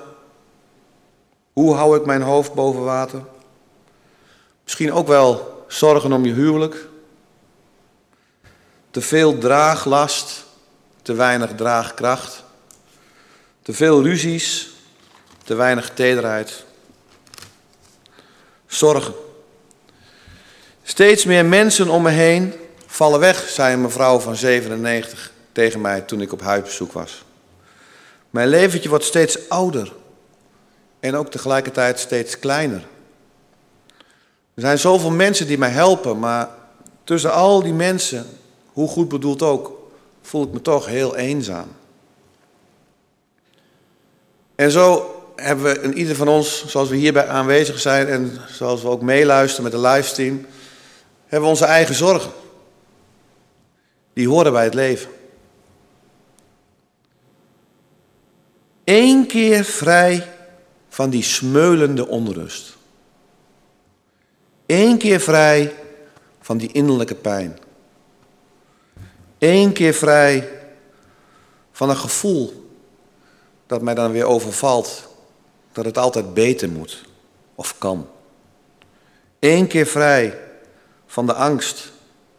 Hoe 1.53 1.75
hou 1.75 1.97
ik 1.97 2.05
mijn 2.05 2.21
hoofd 2.21 2.53
boven 2.53 2.83
water? 2.83 3.23
Misschien 4.63 4.93
ook 4.93 5.07
wel 5.07 5.63
zorgen 5.67 6.13
om 6.13 6.25
je 6.25 6.33
huwelijk. 6.33 6.87
Te 8.91 9.01
veel 9.01 9.37
draaglast, 9.37 10.45
te 11.01 11.13
weinig 11.13 11.55
draagkracht. 11.55 12.43
Te 13.61 13.73
veel 13.73 14.03
ruzies, 14.03 14.74
te 15.45 15.55
weinig 15.55 15.89
tederheid. 15.93 16.63
Zorgen. 18.67 19.13
Steeds 20.83 21.25
meer 21.25 21.45
mensen 21.45 21.89
om 21.89 22.01
me 22.01 22.09
heen 22.09 22.53
vallen 22.85 23.19
weg, 23.19 23.49
zei 23.49 23.73
een 23.73 23.81
mevrouw 23.81 24.19
van 24.19 24.35
97 24.35 25.31
tegen 25.51 25.81
mij 25.81 26.01
toen 26.01 26.21
ik 26.21 26.31
op 26.31 26.41
huisbezoek 26.41 26.91
was. 26.91 27.23
Mijn 28.29 28.47
leventje 28.47 28.89
wordt 28.89 29.03
steeds 29.03 29.49
ouder 29.49 29.93
en 30.99 31.15
ook 31.15 31.31
tegelijkertijd 31.31 31.99
steeds 31.99 32.39
kleiner. 32.39 32.85
Er 34.53 34.61
zijn 34.61 34.79
zoveel 34.79 35.11
mensen 35.11 35.47
die 35.47 35.57
mij 35.57 35.69
helpen, 35.69 36.19
maar 36.19 36.49
tussen 37.03 37.33
al 37.33 37.63
die 37.63 37.73
mensen, 37.73 38.25
hoe 38.73 38.87
goed 38.87 39.09
bedoeld 39.09 39.41
ook, 39.41 39.89
voel 40.21 40.43
ik 40.43 40.51
me 40.51 40.61
toch 40.61 40.85
heel 40.85 41.15
eenzaam. 41.15 41.67
En 44.55 44.71
zo 44.71 45.14
hebben 45.35 45.65
we 45.65 45.81
in 45.81 45.97
ieder 45.97 46.15
van 46.15 46.27
ons, 46.27 46.67
zoals 46.67 46.89
we 46.89 46.95
hierbij 46.95 47.27
aanwezig 47.27 47.79
zijn 47.79 48.07
en 48.07 48.41
zoals 48.47 48.81
we 48.81 48.87
ook 48.87 49.01
meeluisteren 49.01 49.63
met 49.63 49.71
de 49.71 49.87
livestream, 49.87 50.45
hebben 51.21 51.41
we 51.41 51.55
onze 51.55 51.65
eigen 51.65 51.95
zorgen. 51.95 52.31
Die 54.13 54.27
horen 54.27 54.51
bij 54.51 54.63
het 54.63 54.73
leven. 54.73 55.09
Eén 58.83 59.25
keer 59.27 59.63
vrij 59.63 60.31
van 60.89 61.09
die 61.09 61.23
smeulende 61.23 62.07
onrust. 62.07 62.77
Eén 64.65 64.97
keer 64.97 65.19
vrij 65.19 65.75
van 66.41 66.57
die 66.57 66.71
innerlijke 66.71 67.15
pijn. 67.15 67.59
Eén 69.39 69.73
keer 69.73 69.93
vrij 69.93 70.49
van 71.71 71.89
een 71.89 71.97
gevoel 71.97 72.69
dat 73.67 73.81
mij 73.81 73.93
dan 73.93 74.11
weer 74.11 74.25
overvalt 74.25 75.14
dat 75.75 75.85
het 75.85 75.97
altijd 75.97 76.33
beter 76.33 76.69
moet 76.69 77.03
of 77.55 77.77
kan. 77.77 78.07
Eén 79.39 79.67
keer 79.67 79.85
vrij 79.85 80.39
van 81.05 81.25
de 81.25 81.33
angst 81.33 81.91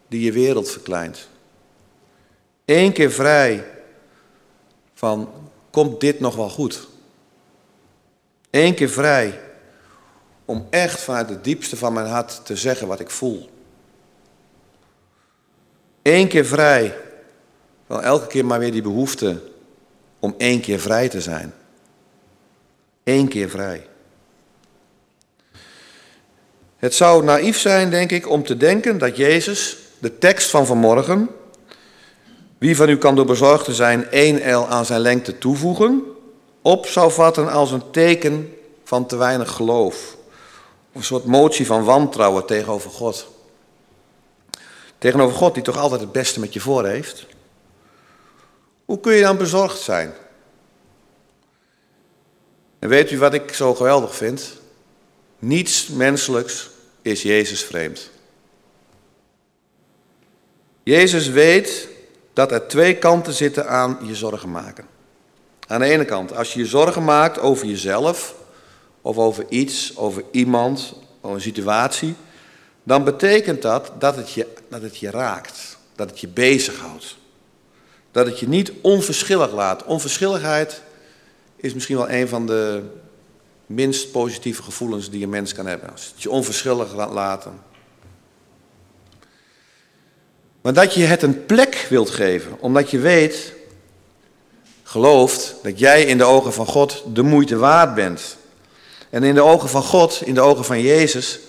die 0.07 0.21
je 0.21 0.31
wereld 0.31 0.69
verkleint. 0.69 1.27
Eén 2.65 2.93
keer 2.93 3.11
vrij 3.11 3.65
van 4.93 5.29
komt 5.69 5.99
dit 5.99 6.19
nog 6.19 6.35
wel 6.35 6.49
goed? 6.49 6.87
Eén 8.49 8.75
keer 8.75 8.89
vrij 8.89 9.39
om 10.45 10.67
echt 10.69 10.99
vanuit 10.99 11.29
het 11.29 11.43
diepste 11.43 11.77
van 11.77 11.93
mijn 11.93 12.07
hart 12.07 12.45
te 12.45 12.55
zeggen 12.55 12.87
wat 12.87 12.99
ik 12.99 13.09
voel. 13.09 13.49
Eén 16.01 16.27
keer 16.27 16.45
vrij 16.45 16.97
van 17.87 18.01
elke 18.01 18.27
keer 18.27 18.45
maar 18.45 18.59
weer 18.59 18.71
die 18.71 18.81
behoefte 18.81 19.41
om 20.19 20.35
één 20.37 20.61
keer 20.61 20.79
vrij 20.79 21.09
te 21.09 21.21
zijn. 21.21 21.53
Eén 23.07 23.27
keer 23.27 23.49
vrij. 23.49 23.87
Het 26.77 26.93
zou 26.93 27.23
naïef 27.23 27.59
zijn, 27.59 27.89
denk 27.89 28.11
ik, 28.11 28.29
om 28.29 28.43
te 28.43 28.57
denken 28.57 28.97
dat 28.97 29.17
Jezus 29.17 29.77
de 29.99 30.17
tekst 30.17 30.49
van 30.49 30.65
vanmorgen, 30.65 31.29
wie 32.57 32.75
van 32.75 32.89
u 32.89 32.97
kan 32.97 33.15
door 33.15 33.25
bezorgd 33.25 33.65
te 33.65 33.73
zijn 33.73 34.09
één 34.09 34.41
el 34.41 34.67
aan 34.67 34.85
zijn 34.85 34.99
lengte 34.99 35.37
toevoegen, 35.37 36.03
op 36.61 36.85
zou 36.85 37.11
vatten 37.11 37.51
als 37.51 37.71
een 37.71 37.91
teken 37.91 38.53
van 38.83 39.05
te 39.05 39.15
weinig 39.15 39.51
geloof. 39.51 40.15
Of 40.91 40.95
een 40.95 41.03
soort 41.03 41.25
motie 41.25 41.65
van 41.65 41.83
wantrouwen 41.83 42.45
tegenover 42.45 42.89
God. 42.89 43.27
Tegenover 44.97 45.37
God 45.37 45.53
die 45.53 45.63
toch 45.63 45.77
altijd 45.77 46.01
het 46.01 46.11
beste 46.11 46.39
met 46.39 46.53
je 46.53 46.59
voor 46.59 46.85
heeft. 46.85 47.25
Hoe 48.85 48.99
kun 48.99 49.13
je 49.13 49.21
dan 49.21 49.37
bezorgd 49.37 49.79
zijn? 49.79 50.13
En 52.79 52.89
weet 52.89 53.11
u 53.11 53.17
wat 53.17 53.33
ik 53.33 53.53
zo 53.53 53.75
geweldig 53.75 54.15
vind? 54.15 54.51
Niets 55.39 55.87
menselijks 55.87 56.69
is 57.01 57.21
Jezus 57.21 57.63
vreemd. 57.63 58.09
Jezus 60.83 61.27
weet 61.27 61.87
dat 62.33 62.51
er 62.51 62.67
twee 62.67 62.97
kanten 62.97 63.33
zitten 63.33 63.67
aan 63.67 63.99
je 64.03 64.15
zorgen 64.15 64.51
maken. 64.51 64.85
Aan 65.67 65.79
de 65.79 65.85
ene 65.85 66.05
kant, 66.05 66.35
als 66.35 66.53
je 66.53 66.59
je 66.59 66.65
zorgen 66.65 67.03
maakt 67.03 67.39
over 67.39 67.67
jezelf, 67.67 68.35
of 69.01 69.17
over 69.17 69.45
iets, 69.49 69.97
over 69.97 70.23
iemand, 70.31 70.93
over 71.21 71.35
een 71.35 71.41
situatie, 71.41 72.15
dan 72.83 73.03
betekent 73.03 73.61
dat 73.61 73.91
dat 73.99 74.15
het 74.15 74.31
je, 74.31 74.47
dat 74.69 74.81
het 74.81 74.97
je 74.97 75.09
raakt, 75.09 75.77
dat 75.95 76.09
het 76.09 76.19
je 76.19 76.27
bezighoudt. 76.27 77.17
Dat 78.11 78.25
het 78.25 78.39
je 78.39 78.47
niet 78.47 78.71
onverschillig 78.81 79.51
laat. 79.51 79.83
Onverschilligheid 79.83 80.81
is 81.57 81.73
misschien 81.73 81.97
wel 81.97 82.09
een 82.09 82.27
van 82.27 82.45
de 82.45 82.83
minst 83.65 84.11
positieve 84.11 84.63
gevoelens 84.63 85.09
die 85.09 85.23
een 85.23 85.29
mens 85.29 85.53
kan 85.53 85.65
hebben. 85.65 85.91
Als 85.91 86.05
het 86.13 86.23
je 86.23 86.29
onverschillig 86.29 86.95
laat 86.95 87.11
laten. 87.11 87.59
Maar 90.61 90.73
dat 90.73 90.93
je 90.93 91.03
het 91.03 91.21
een 91.21 91.45
plek 91.45 91.85
wilt 91.89 92.09
geven, 92.09 92.59
omdat 92.59 92.91
je 92.91 92.99
weet, 92.99 93.53
gelooft 94.83 95.55
dat 95.63 95.79
jij 95.79 96.03
in 96.03 96.17
de 96.17 96.23
ogen 96.23 96.53
van 96.53 96.65
God 96.65 97.03
de 97.13 97.21
moeite 97.21 97.57
waard 97.57 97.95
bent. 97.95 98.37
En 99.09 99.23
in 99.23 99.33
de 99.33 99.41
ogen 99.41 99.69
van 99.69 99.83
God, 99.83 100.21
in 100.25 100.33
de 100.33 100.41
ogen 100.41 100.65
van 100.65 100.81
Jezus, 100.81 101.39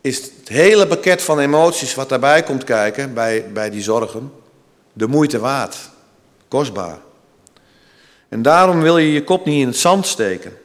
is 0.00 0.16
het 0.16 0.48
hele 0.48 0.86
pakket 0.86 1.22
van 1.22 1.38
emoties 1.38 1.94
wat 1.94 2.08
daarbij 2.08 2.42
komt 2.42 2.64
kijken, 2.64 3.14
bij, 3.14 3.52
bij 3.52 3.70
die 3.70 3.82
zorgen, 3.82 4.32
de 4.92 5.06
moeite 5.06 5.38
waard. 5.38 5.76
Kostbaar. 6.48 6.98
En 8.28 8.42
daarom 8.42 8.80
wil 8.80 8.98
je 8.98 9.12
je 9.12 9.24
kop 9.24 9.44
niet 9.44 9.60
in 9.60 9.66
het 9.66 9.76
zand 9.76 10.06
steken. 10.06 10.58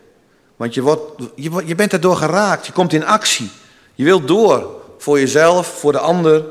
Want 0.56 0.74
je, 0.74 0.82
wordt, 0.82 1.24
je, 1.66 1.76
bent 1.76 1.94
erdoor 1.94 2.16
geraakt, 2.16 2.66
je 2.66 2.72
komt 2.72 2.94
in 2.94 3.06
actie. 3.06 3.50
Je 3.96 4.04
wilt 4.04 4.28
door 4.28 4.82
voor 4.98 5.20
jezelf, 5.20 5.68
voor 5.68 5.92
de 5.92 6.00
ander. 6.00 6.46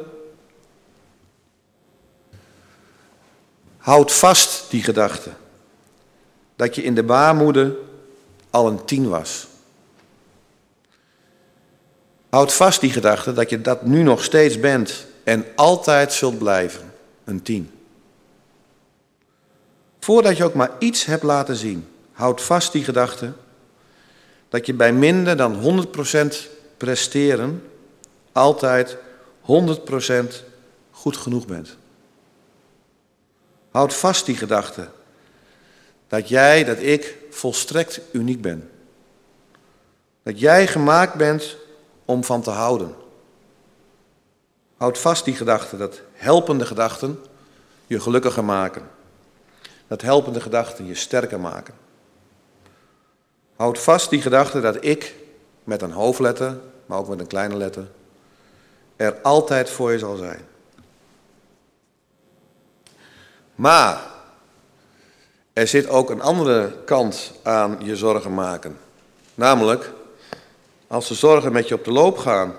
Houd 3.79 4.12
vast 4.12 4.70
die 4.70 4.83
gedachte. 4.83 5.31
Dat 6.57 6.75
je 6.75 6.83
in 6.83 6.94
de 6.94 7.03
baarmoeder 7.03 7.75
al 8.51 8.66
een 8.66 8.85
tien 8.85 9.09
was. 9.09 9.46
Houd 12.29 12.53
vast 12.53 12.81
die 12.81 12.90
gedachte 12.90 13.33
dat 13.33 13.51
je 13.51 13.61
dat 13.61 13.83
nu 13.83 14.03
nog 14.03 14.25
steeds 14.25 14.61
bent 14.61 15.07
en 15.25 15.44
altijd 15.57 16.12
zult 16.12 16.38
blijven. 16.38 16.92
Een 17.25 17.42
tien. 17.42 17.82
Voordat 20.02 20.36
je 20.36 20.44
ook 20.44 20.54
maar 20.54 20.70
iets 20.78 21.04
hebt 21.04 21.22
laten 21.22 21.56
zien, 21.56 21.88
houd 22.12 22.40
vast 22.40 22.72
die 22.72 22.84
gedachte 22.84 23.32
dat 24.48 24.66
je 24.66 24.74
bij 24.74 24.92
minder 24.92 25.36
dan 25.36 25.86
100% 25.86 26.36
presteren 26.76 27.62
altijd 28.32 28.96
100% 29.42 29.44
goed 30.90 31.16
genoeg 31.16 31.46
bent. 31.46 31.76
Houd 33.70 33.94
vast 33.94 34.26
die 34.26 34.36
gedachte 34.36 34.88
dat 36.08 36.28
jij, 36.28 36.64
dat 36.64 36.78
ik 36.78 37.16
volstrekt 37.30 38.00
uniek 38.12 38.40
ben. 38.42 38.70
Dat 40.22 40.40
jij 40.40 40.66
gemaakt 40.66 41.14
bent 41.14 41.56
om 42.04 42.24
van 42.24 42.42
te 42.42 42.50
houden. 42.50 42.94
Houd 44.76 44.98
vast 44.98 45.24
die 45.24 45.34
gedachte 45.34 45.76
dat 45.76 46.00
helpende 46.12 46.66
gedachten 46.66 47.18
je 47.86 48.00
gelukkiger 48.00 48.44
maken. 48.44 49.00
Dat 49.92 50.02
helpende 50.02 50.40
gedachten 50.40 50.87
je 50.87 50.94
sterker 50.94 51.40
maken. 51.40 51.74
Houd 53.57 53.78
vast 53.78 54.11
die 54.11 54.22
gedachte 54.22 54.61
dat 54.61 54.85
ik 54.85 55.14
met 55.64 55.83
een 55.83 55.90
hoofdletter, 55.90 56.59
maar 56.87 56.98
ook 56.98 57.09
met 57.09 57.20
een 57.20 57.26
kleine 57.26 57.57
letter, 57.57 57.90
er 58.96 59.20
altijd 59.20 59.70
voor 59.70 59.92
je 59.92 59.98
zal 59.98 60.16
zijn. 60.16 60.40
Maar 63.55 64.00
er 65.52 65.66
zit 65.66 65.88
ook 65.88 66.11
een 66.11 66.22
andere 66.22 66.83
kant 66.85 67.33
aan 67.42 67.78
je 67.83 67.96
zorgen 67.96 68.35
maken. 68.35 68.78
Namelijk, 69.35 69.92
als 70.87 71.09
de 71.09 71.14
zorgen 71.14 71.52
met 71.52 71.68
je 71.68 71.74
op 71.74 71.85
de 71.85 71.92
loop 71.92 72.18
gaan, 72.18 72.55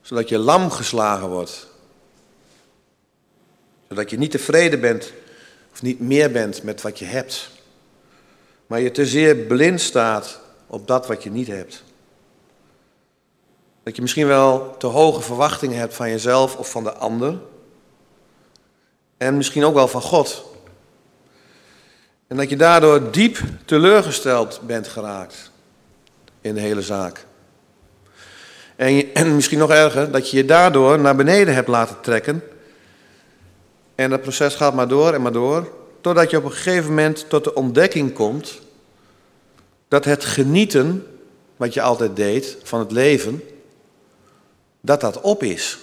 zodat 0.00 0.28
je 0.28 0.38
lam 0.38 0.70
geslagen 0.70 1.28
wordt, 1.28 1.66
zodat 3.88 4.10
je 4.10 4.18
niet 4.18 4.30
tevreden 4.30 4.80
bent 4.80 5.12
of 5.74 5.82
niet 5.82 6.00
meer 6.00 6.30
bent 6.30 6.62
met 6.62 6.82
wat 6.82 6.98
je 6.98 7.04
hebt, 7.04 7.50
maar 8.66 8.80
je 8.80 8.90
te 8.90 9.06
zeer 9.06 9.36
blind 9.36 9.80
staat 9.80 10.40
op 10.66 10.86
dat 10.86 11.06
wat 11.06 11.22
je 11.22 11.30
niet 11.30 11.46
hebt. 11.46 11.82
Dat 13.82 13.96
je 13.96 14.02
misschien 14.02 14.26
wel 14.26 14.76
te 14.78 14.86
hoge 14.86 15.20
verwachtingen 15.20 15.78
hebt 15.78 15.94
van 15.94 16.10
jezelf 16.10 16.56
of 16.56 16.70
van 16.70 16.84
de 16.84 16.92
ander. 16.92 17.38
En 19.16 19.36
misschien 19.36 19.64
ook 19.64 19.74
wel 19.74 19.88
van 19.88 20.02
God. 20.02 20.44
En 22.26 22.36
dat 22.36 22.50
je 22.50 22.56
daardoor 22.56 23.10
diep 23.10 23.38
teleurgesteld 23.64 24.60
bent 24.66 24.88
geraakt 24.88 25.50
in 26.40 26.54
de 26.54 26.60
hele 26.60 26.82
zaak. 26.82 27.26
En, 28.76 29.14
en 29.14 29.34
misschien 29.34 29.58
nog 29.58 29.70
erger, 29.70 30.10
dat 30.10 30.30
je 30.30 30.36
je 30.36 30.44
daardoor 30.44 30.98
naar 30.98 31.16
beneden 31.16 31.54
hebt 31.54 31.68
laten 31.68 32.00
trekken. 32.00 32.42
En 33.94 34.10
dat 34.10 34.22
proces 34.22 34.54
gaat 34.54 34.74
maar 34.74 34.88
door 34.88 35.12
en 35.12 35.22
maar 35.22 35.32
door. 35.32 35.72
Totdat 36.00 36.30
je 36.30 36.36
op 36.36 36.44
een 36.44 36.52
gegeven 36.52 36.88
moment 36.88 37.28
tot 37.28 37.44
de 37.44 37.54
ontdekking 37.54 38.12
komt 38.12 38.60
dat 39.88 40.04
het 40.04 40.24
genieten, 40.24 41.06
wat 41.56 41.74
je 41.74 41.82
altijd 41.82 42.16
deed, 42.16 42.56
van 42.62 42.78
het 42.78 42.92
leven, 42.92 43.42
dat 44.80 45.00
dat 45.00 45.20
op 45.20 45.42
is. 45.42 45.78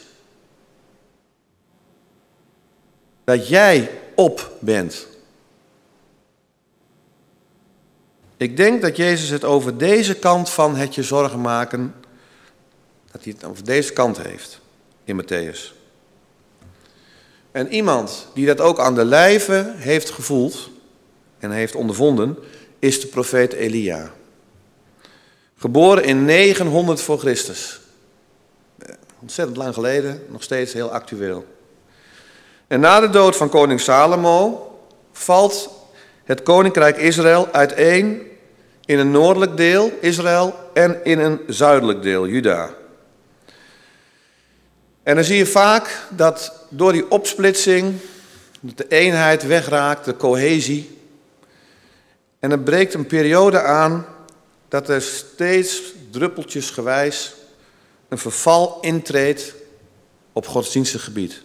Dat 3.23 3.47
jij 3.47 3.91
op 4.15 4.51
bent. 4.59 5.07
Ik 8.37 8.57
denk 8.57 8.81
dat 8.81 8.97
Jezus 8.97 9.29
het 9.29 9.43
over 9.43 9.77
deze 9.77 10.15
kant 10.15 10.49
van 10.49 10.75
het 10.75 10.95
je 10.95 11.03
zorgen 11.03 11.41
maken, 11.41 11.93
dat 13.11 13.23
hij 13.23 13.33
het 13.33 13.43
over 13.43 13.63
deze 13.63 13.93
kant 13.93 14.21
heeft 14.21 14.59
in 15.03 15.23
Matthäus. 15.23 15.80
En 17.51 17.67
iemand 17.73 18.27
die 18.33 18.45
dat 18.45 18.61
ook 18.61 18.79
aan 18.79 18.95
de 18.95 19.05
lijve 19.05 19.73
heeft 19.75 20.09
gevoeld 20.09 20.69
en 21.39 21.51
heeft 21.51 21.75
ondervonden, 21.75 22.37
is 22.79 23.01
de 23.01 23.07
profeet 23.07 23.53
Elia. 23.53 24.11
Geboren 25.57 26.03
in 26.03 26.25
900 26.25 27.01
voor 27.01 27.19
Christus. 27.19 27.79
Ontzettend 29.19 29.57
lang 29.57 29.73
geleden, 29.73 30.23
nog 30.29 30.43
steeds 30.43 30.73
heel 30.73 30.91
actueel. 30.91 31.45
En 32.67 32.79
na 32.79 32.99
de 32.99 33.09
dood 33.09 33.35
van 33.35 33.49
koning 33.49 33.79
Salomo 33.79 34.71
valt 35.11 35.69
het 36.23 36.43
koninkrijk 36.43 36.97
Israël 36.97 37.47
uiteen 37.51 38.21
in 38.85 38.99
een 38.99 39.11
noordelijk 39.11 39.57
deel, 39.57 39.91
Israël, 39.99 40.55
en 40.73 41.03
in 41.03 41.19
een 41.19 41.39
zuidelijk 41.47 42.01
deel, 42.01 42.27
Juda. 42.27 42.69
En 45.03 45.15
dan 45.15 45.23
zie 45.23 45.37
je 45.37 45.45
vaak 45.45 46.07
dat 46.09 46.65
door 46.69 46.91
die 46.91 47.11
opsplitsing 47.11 47.95
de 48.59 48.87
eenheid 48.87 49.43
wegraakt, 49.43 50.05
de 50.05 50.15
cohesie. 50.15 50.99
En 52.39 52.51
er 52.51 52.59
breekt 52.59 52.93
een 52.93 53.05
periode 53.05 53.61
aan 53.61 54.05
dat 54.67 54.89
er 54.89 55.01
steeds 55.01 55.81
druppeltjesgewijs 56.11 57.33
een 58.07 58.17
verval 58.17 58.77
intreedt 58.81 59.53
op 60.33 60.47
godsdienstig 60.47 61.03
gebied. 61.03 61.41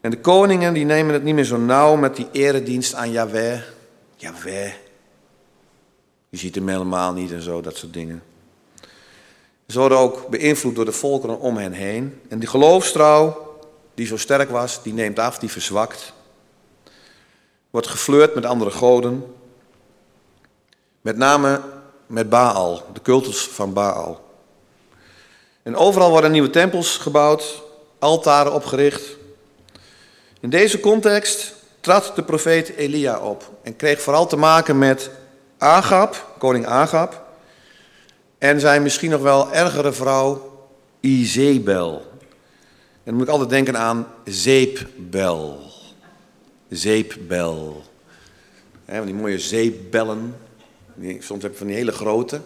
En 0.00 0.10
de 0.10 0.20
koningen 0.20 0.74
die 0.74 0.84
nemen 0.84 1.14
het 1.14 1.22
niet 1.22 1.34
meer 1.34 1.44
zo 1.44 1.56
nauw 1.56 1.96
met 1.96 2.16
die 2.16 2.28
eredienst 2.32 2.94
aan 2.94 3.10
Yahweh. 3.10 3.60
Yahweh. 4.16 4.72
Je 6.28 6.36
ziet 6.36 6.54
hem 6.54 6.68
helemaal 6.68 7.12
niet 7.12 7.32
en 7.32 7.42
zo, 7.42 7.60
dat 7.60 7.76
soort 7.76 7.92
dingen. 7.92 8.22
Ze 9.68 9.78
worden 9.78 9.98
ook 9.98 10.28
beïnvloed 10.28 10.74
door 10.74 10.84
de 10.84 10.92
volkeren 10.92 11.40
om 11.40 11.56
hen 11.56 11.72
heen. 11.72 12.20
En 12.28 12.38
die 12.38 12.48
geloofstrouw, 12.48 13.56
die 13.94 14.06
zo 14.06 14.16
sterk 14.16 14.50
was, 14.50 14.82
die 14.82 14.92
neemt 14.92 15.18
af, 15.18 15.38
die 15.38 15.50
verzwakt. 15.50 16.12
Wordt 17.70 17.86
geflirt 17.86 18.34
met 18.34 18.44
andere 18.44 18.70
goden. 18.70 19.34
Met 21.00 21.16
name 21.16 21.60
met 22.06 22.28
Baal, 22.28 22.82
de 22.92 23.02
cultus 23.02 23.40
van 23.40 23.72
Baal. 23.72 24.20
En 25.62 25.76
overal 25.76 26.10
worden 26.10 26.30
nieuwe 26.30 26.50
tempels 26.50 26.96
gebouwd, 26.96 27.62
altaren 27.98 28.52
opgericht. 28.52 29.16
In 30.40 30.50
deze 30.50 30.80
context 30.80 31.54
trad 31.80 32.12
de 32.14 32.22
profeet 32.22 32.68
Elia 32.68 33.18
op 33.18 33.50
en 33.62 33.76
kreeg 33.76 34.00
vooral 34.00 34.26
te 34.26 34.36
maken 34.36 34.78
met 34.78 35.10
Agab, 35.58 36.34
koning 36.38 36.66
Agab, 36.66 37.27
en 38.38 38.60
zijn 38.60 38.82
misschien 38.82 39.10
nog 39.10 39.20
wel 39.20 39.52
ergere 39.52 39.92
vrouw 39.92 40.58
Izebel. 41.00 42.02
En 42.92 43.04
dan 43.04 43.14
moet 43.14 43.22
ik 43.22 43.32
altijd 43.32 43.50
denken 43.50 43.76
aan 43.76 44.06
zeepbel. 44.24 45.60
Zeepbel. 46.68 47.82
Die 49.04 49.14
mooie 49.14 49.38
zeepbellen. 49.38 50.36
Soms 51.18 51.42
heb 51.42 51.52
je 51.52 51.58
van 51.58 51.66
die 51.66 51.76
hele 51.76 51.92
grote. 51.92 52.40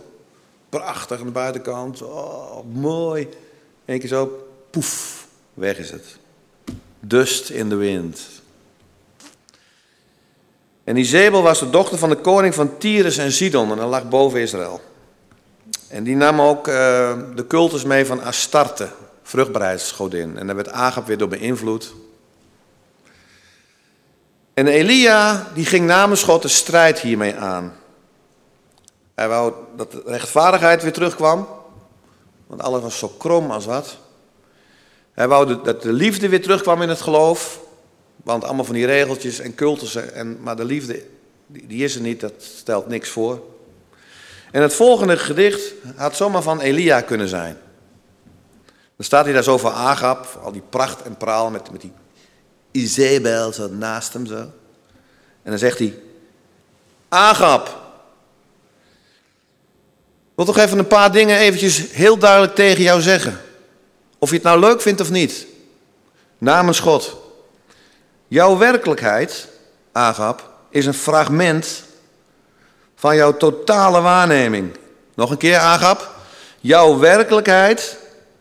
Prachtig 0.68 1.20
aan 1.20 1.26
de 1.26 1.32
buitenkant. 1.32 2.02
Oh, 2.02 2.64
mooi. 2.72 3.28
Eén 3.84 3.98
keer 3.98 4.08
zo, 4.08 4.48
poef, 4.70 5.26
weg 5.54 5.78
is 5.78 5.90
het. 5.90 6.16
Dust 7.00 7.50
in 7.50 7.68
de 7.68 7.74
wind. 7.74 8.20
En 10.84 10.96
Izebel 10.96 11.42
was 11.42 11.58
de 11.58 11.70
dochter 11.70 11.98
van 11.98 12.08
de 12.08 12.16
koning 12.16 12.54
van 12.54 12.78
Tyrus 12.78 13.16
en 13.16 13.32
Sidon. 13.32 13.70
En 13.70 13.76
dat 13.76 13.88
lag 13.88 14.08
boven 14.08 14.40
Israël. 14.40 14.80
En 15.92 16.04
die 16.04 16.16
nam 16.16 16.40
ook 16.40 16.68
uh, 16.68 16.74
de 17.34 17.46
cultus 17.46 17.84
mee 17.84 18.06
van 18.06 18.22
Astarte, 18.22 18.88
vruchtbaarheidsgodin. 19.22 20.38
En 20.38 20.46
daar 20.46 20.56
werd 20.56 20.70
Agap 20.70 21.06
weer 21.06 21.18
door 21.18 21.28
beïnvloed. 21.28 21.94
En 24.54 24.66
Elia, 24.66 25.50
die 25.54 25.66
ging 25.66 25.86
namens 25.86 26.22
God 26.22 26.42
de 26.42 26.48
strijd 26.48 27.00
hiermee 27.00 27.34
aan. 27.34 27.74
Hij 29.14 29.28
wou 29.28 29.52
dat 29.76 29.92
de 29.92 30.02
rechtvaardigheid 30.06 30.82
weer 30.82 30.92
terugkwam. 30.92 31.48
Want 32.46 32.62
alles 32.62 32.82
was 32.82 32.98
zo 32.98 33.08
krom 33.08 33.50
als 33.50 33.64
wat. 33.64 33.96
Hij 35.12 35.28
wou 35.28 35.62
dat 35.62 35.82
de 35.82 35.92
liefde 35.92 36.28
weer 36.28 36.42
terugkwam 36.42 36.82
in 36.82 36.88
het 36.88 37.00
geloof. 37.00 37.60
Want 38.16 38.44
allemaal 38.44 38.64
van 38.64 38.74
die 38.74 38.86
regeltjes 38.86 39.38
en 39.38 39.54
cultussen. 39.54 40.14
En, 40.14 40.38
maar 40.40 40.56
de 40.56 40.64
liefde, 40.64 41.04
die, 41.46 41.66
die 41.66 41.84
is 41.84 41.94
er 41.94 42.00
niet, 42.00 42.20
dat 42.20 42.34
stelt 42.38 42.88
niks 42.88 43.08
voor. 43.08 43.51
En 44.52 44.62
het 44.62 44.74
volgende 44.74 45.16
gedicht 45.16 45.72
had 45.96 46.16
zomaar 46.16 46.42
van 46.42 46.60
Elia 46.60 47.00
kunnen 47.00 47.28
zijn. 47.28 47.58
Dan 48.96 49.04
staat 49.04 49.24
hij 49.24 49.34
daar 49.34 49.42
zo 49.42 49.58
voor 49.58 49.70
Agap, 49.70 50.40
al 50.42 50.52
die 50.52 50.62
pracht 50.68 51.02
en 51.02 51.16
praal 51.16 51.50
met, 51.50 51.70
met 51.70 51.80
die 51.80 51.92
Izebel 52.70 53.52
zo 53.52 53.68
naast 53.68 54.12
hem 54.12 54.26
zo. 54.26 54.36
En 55.42 55.50
dan 55.50 55.58
zegt 55.58 55.78
hij, 55.78 55.98
Agap, 57.08 57.80
wil 60.34 60.44
toch 60.44 60.58
even 60.58 60.78
een 60.78 60.86
paar 60.86 61.12
dingen 61.12 61.38
eventjes 61.38 61.90
heel 61.90 62.18
duidelijk 62.18 62.54
tegen 62.54 62.82
jou 62.82 63.00
zeggen. 63.00 63.40
Of 64.18 64.28
je 64.28 64.34
het 64.34 64.44
nou 64.44 64.60
leuk 64.60 64.80
vindt 64.80 65.00
of 65.00 65.10
niet. 65.10 65.46
Namens 66.38 66.80
God. 66.80 67.16
Jouw 68.28 68.58
werkelijkheid, 68.58 69.48
Agap, 69.92 70.50
is 70.70 70.86
een 70.86 70.94
fragment 70.94 71.84
van 73.02 73.16
jouw 73.16 73.36
totale 73.36 74.00
waarneming. 74.00 74.76
Nog 75.14 75.30
een 75.30 75.36
keer, 75.36 75.58
Agap. 75.58 76.14
Jouw 76.60 76.98
werkelijkheid, 76.98 77.96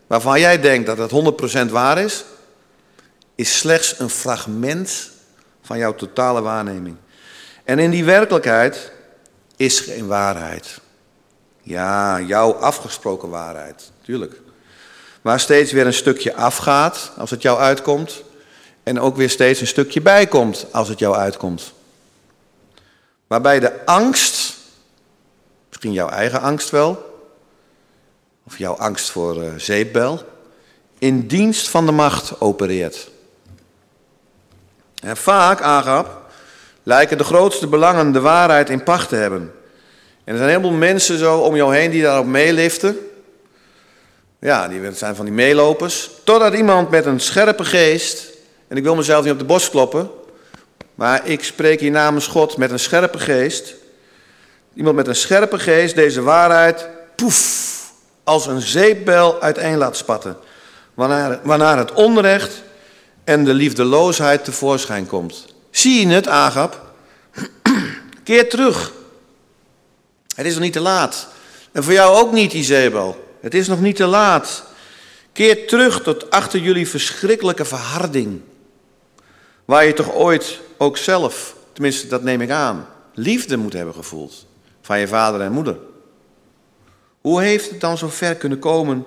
waarvan 0.06 0.40
jij 0.40 0.60
denkt 0.60 0.86
dat 0.86 0.98
het 0.98 1.68
100% 1.68 1.70
waar 1.70 1.98
is, 1.98 2.24
is 3.34 3.58
slechts 3.58 3.98
een 3.98 4.10
fragment 4.10 5.10
van 5.62 5.78
jouw 5.78 5.94
totale 5.94 6.40
waarneming. 6.42 6.96
En 7.64 7.78
in 7.78 7.90
die 7.90 8.04
werkelijkheid 8.04 8.92
is 9.56 9.80
geen 9.80 10.06
waarheid. 10.06 10.80
Ja, 11.62 12.20
jouw 12.20 12.52
afgesproken 12.52 13.28
waarheid, 13.28 13.90
tuurlijk. 14.04 14.40
Waar 15.22 15.40
steeds 15.40 15.72
weer 15.72 15.86
een 15.86 15.92
stukje 15.92 16.34
afgaat 16.34 17.12
als 17.16 17.30
het 17.30 17.42
jou 17.42 17.58
uitkomt. 17.58 18.22
En 18.82 19.00
ook 19.00 19.16
weer 19.16 19.30
steeds 19.30 19.60
een 19.60 19.66
stukje 19.66 20.00
bijkomt 20.00 20.66
als 20.72 20.88
het 20.88 20.98
jou 20.98 21.16
uitkomt. 21.16 21.72
Waarbij 23.26 23.60
de 23.60 23.86
angst, 23.86 24.51
misschien 25.82 26.06
jouw 26.06 26.16
eigen 26.16 26.40
angst 26.40 26.70
wel, 26.70 27.20
of 28.46 28.58
jouw 28.58 28.76
angst 28.76 29.10
voor 29.10 29.42
uh, 29.42 29.48
zeepbel, 29.56 30.22
in 30.98 31.26
dienst 31.26 31.68
van 31.68 31.86
de 31.86 31.92
macht 31.92 32.40
opereert. 32.40 33.10
En 35.02 35.16
vaak, 35.16 35.60
Agap, 35.60 36.30
lijken 36.82 37.18
de 37.18 37.24
grootste 37.24 37.66
belangen 37.66 38.12
de 38.12 38.20
waarheid 38.20 38.70
in 38.70 38.82
pacht 38.82 39.08
te 39.08 39.16
hebben. 39.16 39.40
En 40.24 40.32
er 40.32 40.36
zijn 40.36 40.42
een 40.42 40.48
heleboel 40.48 40.78
mensen 40.78 41.18
zo 41.18 41.38
om 41.38 41.56
jou 41.56 41.76
heen 41.76 41.90
die 41.90 42.02
daarop 42.02 42.26
meeliften. 42.26 42.96
Ja, 44.38 44.68
die 44.68 44.92
zijn 44.92 45.16
van 45.16 45.24
die 45.24 45.34
meelopers. 45.34 46.10
Totdat 46.24 46.54
iemand 46.54 46.90
met 46.90 47.06
een 47.06 47.20
scherpe 47.20 47.64
geest, 47.64 48.26
en 48.68 48.76
ik 48.76 48.82
wil 48.82 48.96
mezelf 48.96 49.24
niet 49.24 49.32
op 49.32 49.38
de 49.38 49.44
borst 49.44 49.70
kloppen, 49.70 50.10
maar 50.94 51.26
ik 51.26 51.44
spreek 51.44 51.80
hier 51.80 51.90
namens 51.90 52.26
God 52.26 52.56
met 52.56 52.70
een 52.70 52.78
scherpe 52.78 53.18
geest. 53.18 53.80
Iemand 54.74 54.96
met 54.96 55.06
een 55.06 55.16
scherpe 55.16 55.58
geest 55.58 55.94
deze 55.94 56.22
waarheid, 56.22 56.88
poef, 57.16 57.92
als 58.24 58.46
een 58.46 58.60
zeepbel 58.60 59.40
uiteen 59.40 59.76
laat 59.76 59.96
spatten. 59.96 60.36
Waarna, 60.94 61.40
waarna 61.42 61.78
het 61.78 61.92
onrecht 61.92 62.62
en 63.24 63.44
de 63.44 63.54
liefdeloosheid 63.54 64.44
tevoorschijn 64.44 65.06
komt. 65.06 65.46
Zie 65.70 66.06
je 66.06 66.14
het, 66.14 66.28
Agap? 66.28 66.80
Keer 68.24 68.48
terug. 68.48 68.92
Het 70.34 70.46
is 70.46 70.52
nog 70.52 70.62
niet 70.62 70.72
te 70.72 70.80
laat. 70.80 71.28
En 71.72 71.84
voor 71.84 71.92
jou 71.92 72.16
ook 72.16 72.32
niet, 72.32 72.52
Izebel. 72.52 73.36
Het 73.40 73.54
is 73.54 73.68
nog 73.68 73.80
niet 73.80 73.96
te 73.96 74.06
laat. 74.06 74.64
Keer 75.32 75.66
terug 75.66 76.02
tot 76.02 76.30
achter 76.30 76.60
jullie 76.60 76.88
verschrikkelijke 76.88 77.64
verharding. 77.64 78.40
Waar 79.64 79.84
je 79.84 79.92
toch 79.92 80.12
ooit 80.12 80.60
ook 80.78 80.96
zelf, 80.96 81.54
tenminste 81.72 82.06
dat 82.06 82.22
neem 82.22 82.40
ik 82.40 82.50
aan, 82.50 82.88
liefde 83.14 83.56
moet 83.56 83.72
hebben 83.72 83.94
gevoeld. 83.94 84.46
Van 84.82 84.98
je 84.98 85.08
vader 85.08 85.40
en 85.40 85.52
moeder. 85.52 85.78
Hoe 87.20 87.42
heeft 87.42 87.70
het 87.70 87.80
dan 87.80 87.98
zo 87.98 88.08
ver 88.08 88.34
kunnen 88.34 88.58
komen 88.58 89.04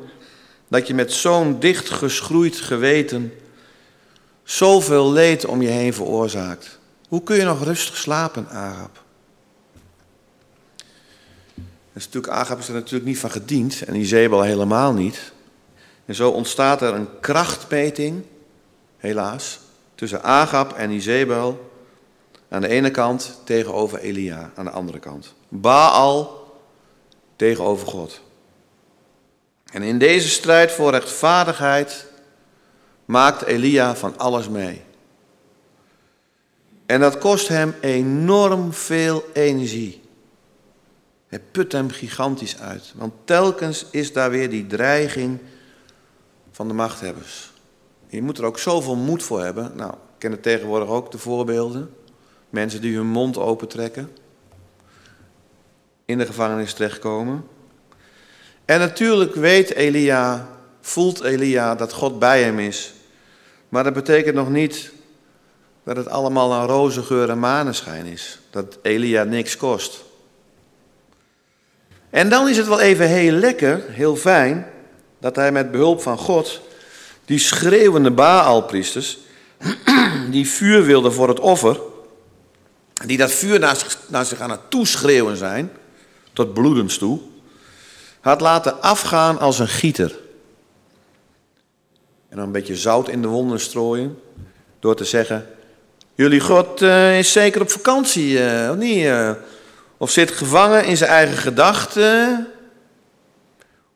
dat 0.67 0.87
je 0.87 0.93
met 0.93 1.13
zo'n 1.13 1.59
dicht 1.59 1.89
geschroeid 1.89 2.55
geweten 2.55 3.33
zoveel 4.43 5.11
leed 5.11 5.45
om 5.45 5.61
je 5.61 5.67
heen 5.67 5.93
veroorzaakt? 5.93 6.79
Hoe 7.07 7.23
kun 7.23 7.35
je 7.35 7.43
nog 7.43 7.63
rustig 7.63 7.97
slapen, 7.97 8.49
Agap? 8.49 9.03
is 11.93 12.05
natuurlijk, 12.05 12.33
Agap 12.33 12.59
is 12.59 12.67
er 12.67 12.73
natuurlijk 12.73 13.05
niet 13.05 13.19
van 13.19 13.31
gediend 13.31 13.81
en 13.81 13.95
Izebel 13.95 14.41
helemaal 14.41 14.93
niet. 14.93 15.33
En 16.05 16.15
zo 16.15 16.29
ontstaat 16.29 16.81
er 16.81 16.93
een 16.93 17.07
krachtmeting, 17.19 18.23
helaas, 18.97 19.59
tussen 19.95 20.23
Agap 20.23 20.73
en 20.73 20.91
Izebel 20.91 21.71
aan 22.49 22.61
de 22.61 22.67
ene 22.67 22.91
kant 22.91 23.39
tegenover 23.43 23.99
Elia 23.99 24.51
aan 24.55 24.65
de 24.65 24.71
andere 24.71 24.99
kant. 24.99 25.33
Baal 25.61 26.43
tegenover 27.35 27.87
God. 27.87 28.21
En 29.65 29.81
in 29.81 29.97
deze 29.97 30.29
strijd 30.29 30.71
voor 30.71 30.91
rechtvaardigheid 30.91 32.05
maakt 33.05 33.41
Elia 33.41 33.95
van 33.95 34.17
alles 34.17 34.49
mee. 34.49 34.81
En 36.85 36.99
dat 36.99 37.17
kost 37.17 37.47
hem 37.47 37.75
enorm 37.81 38.73
veel 38.73 39.23
energie. 39.33 40.01
Het 41.27 41.51
put 41.51 41.71
hem 41.71 41.89
gigantisch 41.89 42.59
uit. 42.59 42.93
Want 42.95 43.13
telkens 43.23 43.85
is 43.91 44.13
daar 44.13 44.29
weer 44.29 44.49
die 44.49 44.67
dreiging 44.67 45.39
van 46.51 46.67
de 46.67 46.73
machthebbers. 46.73 47.53
Je 48.07 48.21
moet 48.21 48.37
er 48.37 48.45
ook 48.45 48.59
zoveel 48.59 48.95
moed 48.95 49.23
voor 49.23 49.43
hebben. 49.43 49.71
Nou, 49.75 49.91
ik 49.91 49.97
ken 50.17 50.31
het 50.31 50.43
tegenwoordig 50.43 50.89
ook 50.89 51.11
de 51.11 51.17
voorbeelden. 51.17 51.95
Mensen 52.49 52.81
die 52.81 52.95
hun 52.95 53.07
mond 53.07 53.37
opentrekken. 53.37 54.11
In 56.05 56.17
de 56.17 56.25
gevangenis 56.25 56.73
terechtkomen. 56.73 57.47
En 58.65 58.79
natuurlijk 58.79 59.35
weet 59.35 59.73
Elia, 59.73 60.47
voelt 60.81 61.21
Elia 61.21 61.75
dat 61.75 61.93
God 61.93 62.19
bij 62.19 62.43
hem 62.43 62.59
is. 62.59 62.93
Maar 63.69 63.83
dat 63.83 63.93
betekent 63.93 64.35
nog 64.35 64.49
niet 64.49 64.91
dat 65.83 65.95
het 65.95 66.09
allemaal 66.09 66.53
een 66.53 66.67
roze 66.67 67.03
geur 67.03 67.29
en 67.29 67.39
maneschijn 67.39 68.05
is. 68.05 68.39
Dat 68.49 68.77
Elia 68.81 69.23
niks 69.23 69.57
kost. 69.57 70.03
En 72.09 72.29
dan 72.29 72.47
is 72.47 72.57
het 72.57 72.67
wel 72.67 72.79
even 72.79 73.07
heel 73.07 73.31
lekker, 73.31 73.83
heel 73.87 74.15
fijn, 74.15 74.67
dat 75.19 75.35
hij 75.35 75.51
met 75.51 75.71
behulp 75.71 76.01
van 76.01 76.17
God 76.17 76.61
die 77.25 77.39
schreeuwende 77.39 78.11
Baalpriesters, 78.11 79.17
die 80.31 80.49
vuur 80.49 80.83
wilden 80.83 81.13
voor 81.13 81.27
het 81.27 81.39
offer, 81.39 81.79
die 83.05 83.17
dat 83.17 83.31
vuur 83.31 83.59
naar 83.59 83.75
zich, 83.75 83.97
naar 84.07 84.27
aan 84.39 84.51
het 84.51 84.69
toeschreeuwen 84.69 85.37
zijn, 85.37 85.71
tot 86.35 86.53
bloedens 86.53 86.97
toe, 86.97 87.19
had 88.19 88.41
laten 88.41 88.81
afgaan 88.81 89.39
als 89.39 89.59
een 89.59 89.67
gieter. 89.67 90.15
En 92.29 92.37
dan 92.37 92.45
een 92.45 92.51
beetje 92.51 92.75
zout 92.75 93.09
in 93.09 93.21
de 93.21 93.27
wonden 93.27 93.59
strooien, 93.59 94.19
door 94.79 94.95
te 94.95 95.05
zeggen, 95.05 95.47
jullie 96.15 96.39
God 96.39 96.81
uh, 96.81 97.17
is 97.17 97.31
zeker 97.31 97.61
op 97.61 97.69
vakantie, 97.69 98.31
uh, 98.31 98.69
of 98.71 98.75
niet? 98.75 99.03
Uh, 99.03 99.31
of 99.97 100.11
zit 100.11 100.31
gevangen 100.31 100.85
in 100.85 100.97
zijn 100.97 101.09
eigen 101.09 101.37
gedachten? 101.37 102.47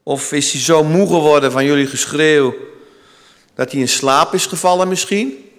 Of 0.03 0.31
is 0.31 0.51
hij 0.51 0.61
zo 0.61 0.83
moe 0.83 1.07
geworden 1.07 1.51
van 1.51 1.65
jullie 1.65 1.87
geschreeuw 1.87 2.55
dat 3.55 3.71
hij 3.71 3.81
in 3.81 3.87
slaap 3.87 4.33
is 4.33 4.45
gevallen 4.45 4.87
misschien? 4.87 5.49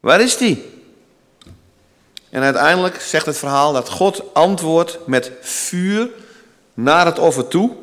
Waar 0.00 0.20
is 0.20 0.36
hij? 0.36 0.62
En 2.30 2.42
uiteindelijk 2.42 3.00
zegt 3.00 3.26
het 3.26 3.38
verhaal 3.38 3.72
dat 3.72 3.88
God 3.88 4.34
antwoordt 4.34 4.98
met 5.06 5.32
vuur 5.40 6.08
naar 6.74 7.06
het 7.06 7.18
offer 7.18 7.48
toe, 7.48 7.76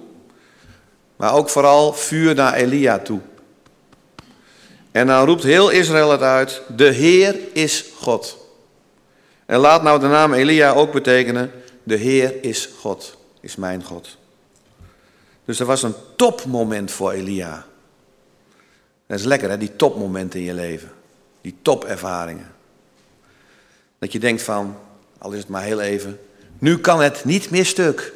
maar 1.16 1.34
ook 1.34 1.50
vooral 1.50 1.94
vuur 1.94 2.36
naar 2.36 2.54
Elia 2.54 3.00
toe. 3.00 3.20
En 4.92 5.08
dan 5.08 5.26
roept 5.26 5.44
heel 5.44 5.70
Israël 5.70 6.12
het 6.12 6.22
uit: 6.22 6.62
De 6.68 6.90
Heer 6.90 7.36
is 7.54 7.86
God. 7.96 8.38
En 9.46 9.60
laat 9.60 9.84
nou 9.84 10.00
de 10.00 10.08
naam 10.08 10.34
Elia 10.34 10.72
ook 10.72 10.92
betekenen, 10.92 11.52
de 11.84 11.96
Heer 11.96 12.44
is 12.44 12.70
God, 12.80 13.18
is 13.40 13.56
mijn 13.56 13.84
God. 13.84 14.18
Dus 15.46 15.60
er 15.60 15.66
was 15.66 15.84
een 15.84 15.96
topmoment 16.16 16.92
voor 16.92 17.12
Elia. 17.12 17.66
Dat 19.08 19.20
is 19.20 19.26
lekker 19.26 19.50
hè, 19.50 19.58
die 19.58 19.76
topmomenten 19.76 20.40
in 20.40 20.46
je 20.46 20.54
leven. 20.54 20.92
Die 21.42 21.56
topervaringen. 21.62 22.55
Dat 24.00 24.12
je 24.12 24.20
denkt 24.20 24.42
van, 24.42 24.78
al 25.18 25.32
is 25.32 25.40
het 25.40 25.48
maar 25.48 25.64
heel 25.64 25.82
even, 25.82 26.20
nu 26.60 26.78
kan 26.78 27.02
het 27.02 27.26
niet 27.26 27.50
meer 27.50 27.66
stuk. 27.66 28.14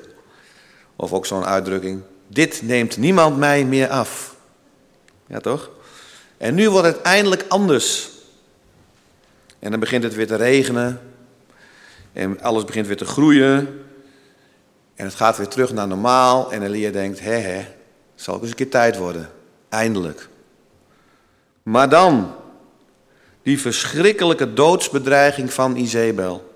Of 0.95 1.13
ook 1.13 1.25
zo'n 1.25 1.45
uitdrukking, 1.45 2.01
dit 2.27 2.61
neemt 2.61 2.97
niemand 2.97 3.37
mij 3.37 3.65
meer 3.65 3.89
af. 3.89 4.35
Ja 5.27 5.39
toch? 5.39 5.69
En 6.37 6.55
nu 6.55 6.69
wordt 6.69 6.87
het 6.87 7.01
eindelijk 7.01 7.45
anders. 7.47 8.09
En 9.59 9.71
dan 9.71 9.79
begint 9.79 10.03
het 10.03 10.15
weer 10.15 10.27
te 10.27 10.35
regenen. 10.35 11.01
En 12.13 12.41
alles 12.41 12.65
begint 12.65 12.87
weer 12.87 12.97
te 12.97 13.05
groeien. 13.05 13.83
En 14.95 15.05
het 15.05 15.15
gaat 15.15 15.37
weer 15.37 15.47
terug 15.47 15.73
naar 15.73 15.87
normaal. 15.87 16.51
En 16.51 16.63
Elia 16.63 16.91
denkt, 16.91 17.19
hè 17.19 17.35
hè, 17.35 17.65
zal 18.15 18.35
ook 18.35 18.41
eens 18.41 18.49
een 18.49 18.55
keer 18.55 18.69
tijd 18.69 18.97
worden. 18.97 19.29
Eindelijk. 19.69 20.29
Maar 21.63 21.89
dan, 21.89 22.35
die 23.49 23.59
verschrikkelijke 23.59 24.53
doodsbedreiging 24.53 25.53
van 25.53 25.75
Izebel. 25.75 26.53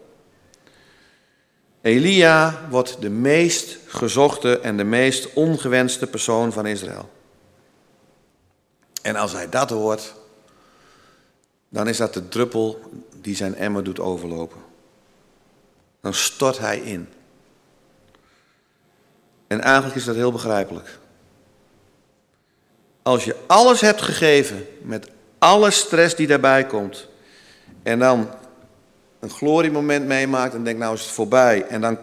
Elia 1.82 2.68
wordt 2.70 3.02
de 3.02 3.10
meest 3.10 3.78
gezochte 3.88 4.60
en 4.60 4.78
de 4.78 4.84
meest 4.84 5.34
ongewenste 5.34 6.08
persoon 6.08 6.52
van 6.52 6.66
Israël. 6.66 7.10
En 9.02 9.16
als 9.16 9.32
hij 9.32 9.50
dat 9.50 9.70
hoort, 9.70 10.14
dan 11.70 11.88
is 11.88 11.98
dat 11.98 12.14
de 12.14 12.28
druppel 12.28 12.80
die 13.22 13.36
zijn 13.36 13.56
emmer 13.56 13.84
doet 13.84 14.00
overlopen 14.00 14.62
dan 16.02 16.14
stort 16.14 16.58
hij 16.58 16.80
in. 16.80 17.10
En 19.48 19.62
eigenlijk 19.62 19.96
is 19.96 20.04
dat 20.04 20.16
heel 20.16 20.32
begrijpelijk. 20.32 21.00
Als 23.02 23.24
je 23.24 23.36
alles 23.48 23.82
hebt 23.82 24.02
gegeven 24.02 24.68
met 24.82 25.10
alle 25.44 25.72
stress 25.72 26.16
die 26.16 26.28
daarbij 26.28 26.66
komt. 26.66 27.08
En 27.84 28.00
dan 28.00 28.30
een 29.20 29.30
gloriemoment 29.30 30.06
meemaakt 30.06 30.54
en 30.54 30.64
denkt 30.64 30.80
nou 30.80 30.94
is 30.94 31.02
het 31.02 31.10
voorbij. 31.10 31.66
En 31.68 31.82
dan 31.82 31.98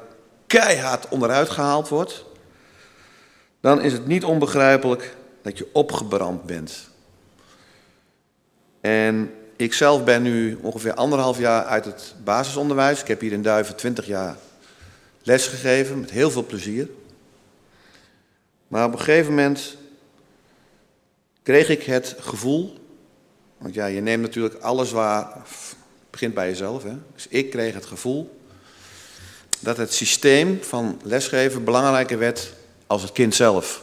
keihard 0.47 1.09
onderuit 1.09 1.51
gehaald 1.51 1.89
wordt. 1.89 2.25
Dan 3.61 3.81
is 3.81 3.93
het 3.93 4.07
niet 4.07 4.25
onbegrijpelijk 4.25 5.17
dat 5.43 5.59
je 5.59 5.69
opgebrand 5.73 6.45
bent. 6.45 6.89
En 8.81 9.35
ik 9.57 9.75
zelf 9.75 10.05
ben 10.05 10.23
nu 10.23 10.59
ongeveer 10.63 10.95
anderhalf 10.95 11.39
jaar 11.39 11.65
uit 11.65 11.85
het 11.85 12.15
basisonderwijs. 12.25 13.01
Ik 13.01 13.09
heb 13.09 13.21
hier 13.21 13.33
in 13.33 13.43
Duiven 13.43 13.77
twintig 13.77 14.07
jaar 14.07 14.37
les 15.23 15.47
gegeven 15.47 16.01
met 16.01 16.11
heel 16.11 16.31
veel 16.31 16.47
plezier. 16.47 16.89
Maar 18.69 18.85
op 18.85 18.93
een 18.93 18.99
gegeven 18.99 19.35
moment 19.35 19.77
kreeg 21.43 21.69
ik 21.69 21.83
het 21.83 22.17
gevoel, 22.19 22.80
want 23.61 23.75
ja, 23.75 23.87
je 23.87 24.01
neemt 24.01 24.23
natuurlijk 24.23 24.55
alles 24.55 24.91
waar, 24.91 25.37
begint 26.11 26.35
bij 26.35 26.49
jezelf. 26.49 26.83
Hè? 26.83 26.95
Dus 27.15 27.29
ik 27.29 27.51
kreeg 27.51 27.75
het 27.75 27.87
gevoel 27.87 28.41
dat 29.61 29.77
het 29.77 29.93
systeem 29.93 30.63
van 30.63 31.01
lesgeven 31.03 31.65
belangrijker 31.65 32.19
werd 32.19 32.53
als 32.87 33.03
het 33.03 33.13
kind 33.13 33.35
zelf. 33.35 33.83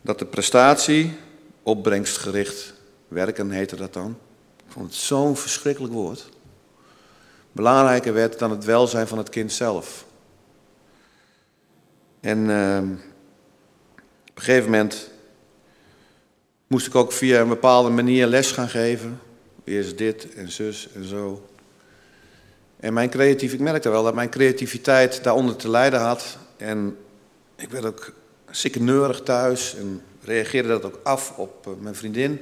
Dat 0.00 0.18
de 0.18 0.26
prestatie, 0.26 1.16
opbrengstgericht 1.62 2.74
werken 3.08 3.50
heette 3.50 3.76
dat 3.76 3.92
dan. 3.92 4.18
Ik 4.66 4.72
vond 4.72 4.86
het 4.86 4.94
zo'n 4.94 5.36
verschrikkelijk 5.36 5.92
woord. 5.92 6.28
Belangrijker 7.52 8.12
werd 8.12 8.38
dan 8.38 8.50
het 8.50 8.64
welzijn 8.64 9.08
van 9.08 9.18
het 9.18 9.28
kind 9.28 9.52
zelf. 9.52 10.04
En 12.20 12.38
uh, 12.38 12.78
op 14.30 14.36
een 14.36 14.42
gegeven 14.42 14.70
moment 14.70 15.10
moest 16.74 16.86
ik 16.86 16.94
ook 16.94 17.12
via 17.12 17.40
een 17.40 17.48
bepaalde 17.48 17.90
manier 17.90 18.26
les 18.26 18.52
gaan 18.52 18.68
geven. 18.68 19.20
Eerst 19.64 19.98
dit 19.98 20.34
en 20.34 20.50
zus 20.50 20.88
en 20.94 21.04
zo. 21.04 21.48
En 22.80 22.92
mijn 22.92 23.10
creatief, 23.10 23.52
ik 23.52 23.60
merkte 23.60 23.88
wel 23.88 24.02
dat 24.02 24.14
mijn 24.14 24.30
creativiteit 24.30 25.24
daaronder 25.24 25.56
te 25.56 25.70
lijden 25.70 26.00
had. 26.00 26.38
En 26.56 26.96
ik 27.56 27.70
werd 27.70 27.84
ook 27.84 28.12
neurig 28.78 29.20
thuis 29.20 29.76
en 29.76 30.02
reageerde 30.22 30.68
dat 30.68 30.84
ook 30.84 31.00
af 31.02 31.32
op 31.36 31.66
eh, 31.66 31.72
mijn 31.80 31.94
vriendin. 31.94 32.40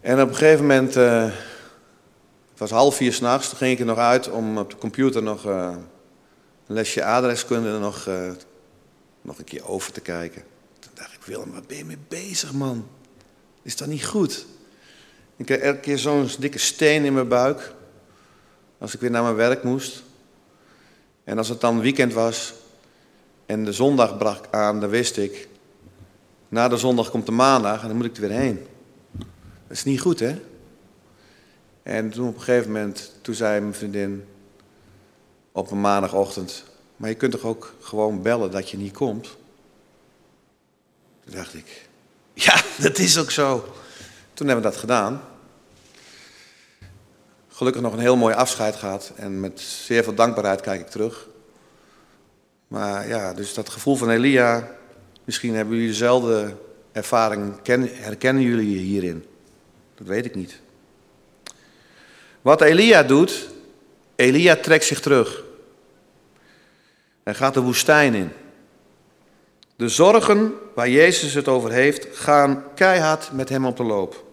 En 0.00 0.20
op 0.20 0.28
een 0.28 0.36
gegeven 0.36 0.66
moment, 0.66 0.96
uh, 0.96 1.22
het 2.50 2.58
was 2.58 2.70
half 2.70 2.96
vier 2.96 3.12
s'nachts, 3.12 3.48
toen 3.48 3.58
ging 3.58 3.72
ik 3.72 3.78
er 3.78 3.86
nog 3.86 3.98
uit 3.98 4.30
om 4.30 4.58
op 4.58 4.70
de 4.70 4.76
computer 4.76 5.22
nog 5.22 5.46
uh, 5.46 5.70
een 6.66 6.74
lesje 6.74 7.04
adreskunde 7.04 7.78
nog, 7.78 8.08
nog 9.22 9.38
een 9.38 9.44
keer 9.44 9.68
over 9.68 9.92
te 9.92 10.00
kijken. 10.00 10.42
Willem, 11.28 11.52
waar 11.52 11.62
ben 11.66 11.76
je 11.76 11.84
mee 11.84 11.98
bezig, 12.08 12.52
man? 12.52 12.88
Is 13.62 13.76
dat 13.76 13.88
niet 13.88 14.06
goed? 14.06 14.46
Ik 15.36 15.46
kreeg 15.46 15.58
elke 15.58 15.80
keer 15.80 15.98
zo'n 15.98 16.28
dikke 16.38 16.58
steen 16.58 17.04
in 17.04 17.14
mijn 17.14 17.28
buik. 17.28 17.74
Als 18.78 18.94
ik 18.94 19.00
weer 19.00 19.10
naar 19.10 19.22
mijn 19.22 19.34
werk 19.34 19.62
moest. 19.62 20.02
En 21.24 21.38
als 21.38 21.48
het 21.48 21.60
dan 21.60 21.80
weekend 21.80 22.12
was 22.12 22.54
en 23.46 23.64
de 23.64 23.72
zondag 23.72 24.18
brak 24.18 24.44
aan, 24.50 24.80
dan 24.80 24.90
wist 24.90 25.16
ik. 25.16 25.48
Na 26.48 26.68
de 26.68 26.76
zondag 26.76 27.10
komt 27.10 27.26
de 27.26 27.32
maandag 27.32 27.82
en 27.82 27.88
dan 27.88 27.96
moet 27.96 28.06
ik 28.06 28.14
er 28.16 28.20
weer 28.20 28.38
heen. 28.38 28.66
Dat 29.66 29.76
is 29.76 29.84
niet 29.84 30.00
goed, 30.00 30.20
hè? 30.20 30.40
En 31.82 32.10
toen 32.10 32.28
op 32.28 32.34
een 32.34 32.42
gegeven 32.42 32.72
moment, 32.72 33.12
toen 33.20 33.34
zei 33.34 33.60
mijn 33.60 33.74
vriendin 33.74 34.24
op 35.52 35.70
een 35.70 35.80
maandagochtend, 35.80 36.64
maar 36.96 37.08
je 37.08 37.14
kunt 37.14 37.32
toch 37.32 37.44
ook 37.44 37.74
gewoon 37.80 38.22
bellen 38.22 38.50
dat 38.50 38.70
je 38.70 38.76
niet 38.76 38.92
komt? 38.92 39.36
Dacht 41.30 41.54
ik, 41.54 41.88
ja, 42.34 42.62
dat 42.84 42.98
is 42.98 43.18
ook 43.18 43.30
zo. 43.30 43.74
Toen 44.34 44.46
hebben 44.46 44.64
we 44.64 44.70
dat 44.70 44.80
gedaan. 44.80 45.22
Gelukkig 47.48 47.82
nog 47.82 47.92
een 47.92 47.98
heel 47.98 48.16
mooi 48.16 48.34
afscheid 48.34 48.76
gehad 48.76 49.12
en 49.16 49.40
met 49.40 49.60
zeer 49.60 50.04
veel 50.04 50.14
dankbaarheid 50.14 50.60
kijk 50.60 50.80
ik 50.80 50.88
terug. 50.88 51.28
Maar 52.68 53.08
ja, 53.08 53.34
dus 53.34 53.54
dat 53.54 53.68
gevoel 53.68 53.96
van 53.96 54.10
Elia, 54.10 54.70
misschien 55.24 55.54
hebben 55.54 55.74
jullie 55.74 55.90
dezelfde 55.90 56.56
ervaring, 56.92 57.54
herkennen 57.92 58.42
jullie 58.42 58.70
je 58.70 58.78
hierin? 58.78 59.26
Dat 59.94 60.06
weet 60.06 60.24
ik 60.24 60.34
niet. 60.34 60.60
Wat 62.42 62.60
Elia 62.60 63.02
doet, 63.02 63.48
Elia 64.16 64.56
trekt 64.56 64.84
zich 64.84 65.00
terug. 65.00 65.42
Hij 67.22 67.34
gaat 67.34 67.54
de 67.54 67.60
woestijn 67.60 68.14
in. 68.14 68.30
De 69.76 69.88
zorgen 69.88 70.52
waar 70.78 70.88
Jezus 70.88 71.34
het 71.34 71.48
over 71.48 71.70
heeft, 71.70 72.06
gaan 72.12 72.64
keihard 72.74 73.32
met 73.32 73.48
hem 73.48 73.66
op 73.66 73.76
de 73.76 73.82
loop. 73.82 74.24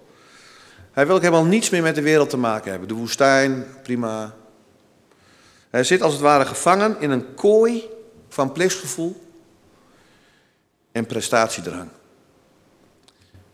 Hij 0.91 1.05
wil 1.05 1.15
ook 1.15 1.21
helemaal 1.21 1.45
niets 1.45 1.69
meer 1.69 1.81
met 1.81 1.95
de 1.95 2.01
wereld 2.01 2.29
te 2.29 2.37
maken 2.37 2.71
hebben. 2.71 2.87
De 2.87 2.93
woestijn, 2.93 3.65
prima. 3.83 4.35
Hij 5.69 5.83
zit 5.83 6.01
als 6.01 6.13
het 6.13 6.21
ware 6.21 6.45
gevangen 6.45 6.95
in 6.99 7.09
een 7.09 7.33
kooi 7.35 7.89
van 8.29 8.51
plichtsgevoel 8.51 9.21
en 10.91 11.05
prestatiedrang. 11.05 11.89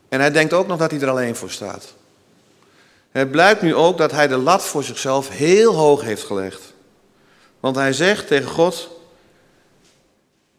En 0.10 0.20
hij 0.20 0.32
denkt 0.32 0.54
ook 0.54 0.68
nog 0.68 0.78
dat 0.78 0.92
hij 0.92 1.00
er 1.00 1.10
alleen 1.10 1.36
voor 1.36 1.52
staat. 1.52 1.94
Het 3.12 3.32
blijkt 3.32 3.62
nu 3.62 3.76
ook 3.76 3.98
dat 3.98 4.12
hij 4.12 4.28
de 4.28 4.38
lat 4.38 4.64
voor 4.64 4.84
zichzelf 4.84 5.30
heel 5.30 5.74
hoog 5.74 6.02
heeft 6.02 6.24
gelegd. 6.24 6.74
Want 7.60 7.76
hij 7.76 7.94
zegt 7.94 8.28
tegen 8.28 8.50
God: 8.50 8.90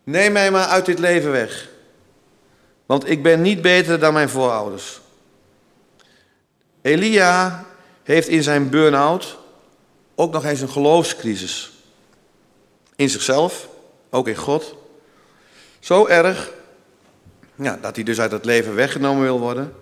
Neem 0.05 0.33
mij 0.33 0.51
maar 0.51 0.67
uit 0.67 0.87
dit 0.87 0.99
leven 0.99 1.31
weg. 1.31 1.71
Want 2.87 3.09
ik 3.11 3.23
ben 3.23 3.43
niet 3.43 3.63
beter 3.63 3.99
dan 3.99 4.13
mijn 4.13 4.29
voorouders. 4.29 5.01
Elia 6.83 7.65
heeft 8.03 8.29
in 8.29 8.43
zijn 8.43 8.71
burn-out 8.71 9.39
ook 10.15 10.33
nog 10.33 10.45
eens 10.45 10.61
een 10.61 10.69
geloofscrisis. 10.69 11.73
In 12.97 13.11
zichzelf, 13.11 13.69
ook 14.11 14.29
in 14.29 14.37
God. 14.37 14.75
Zo 15.81 16.07
erg 16.07 16.53
ja, 17.55 17.79
dat 17.81 17.95
hij 17.95 18.05
dus 18.05 18.21
uit 18.21 18.33
het 18.33 18.45
leven 18.45 18.75
weggenomen 18.75 19.23
wil 19.23 19.41
worden. 19.41 19.75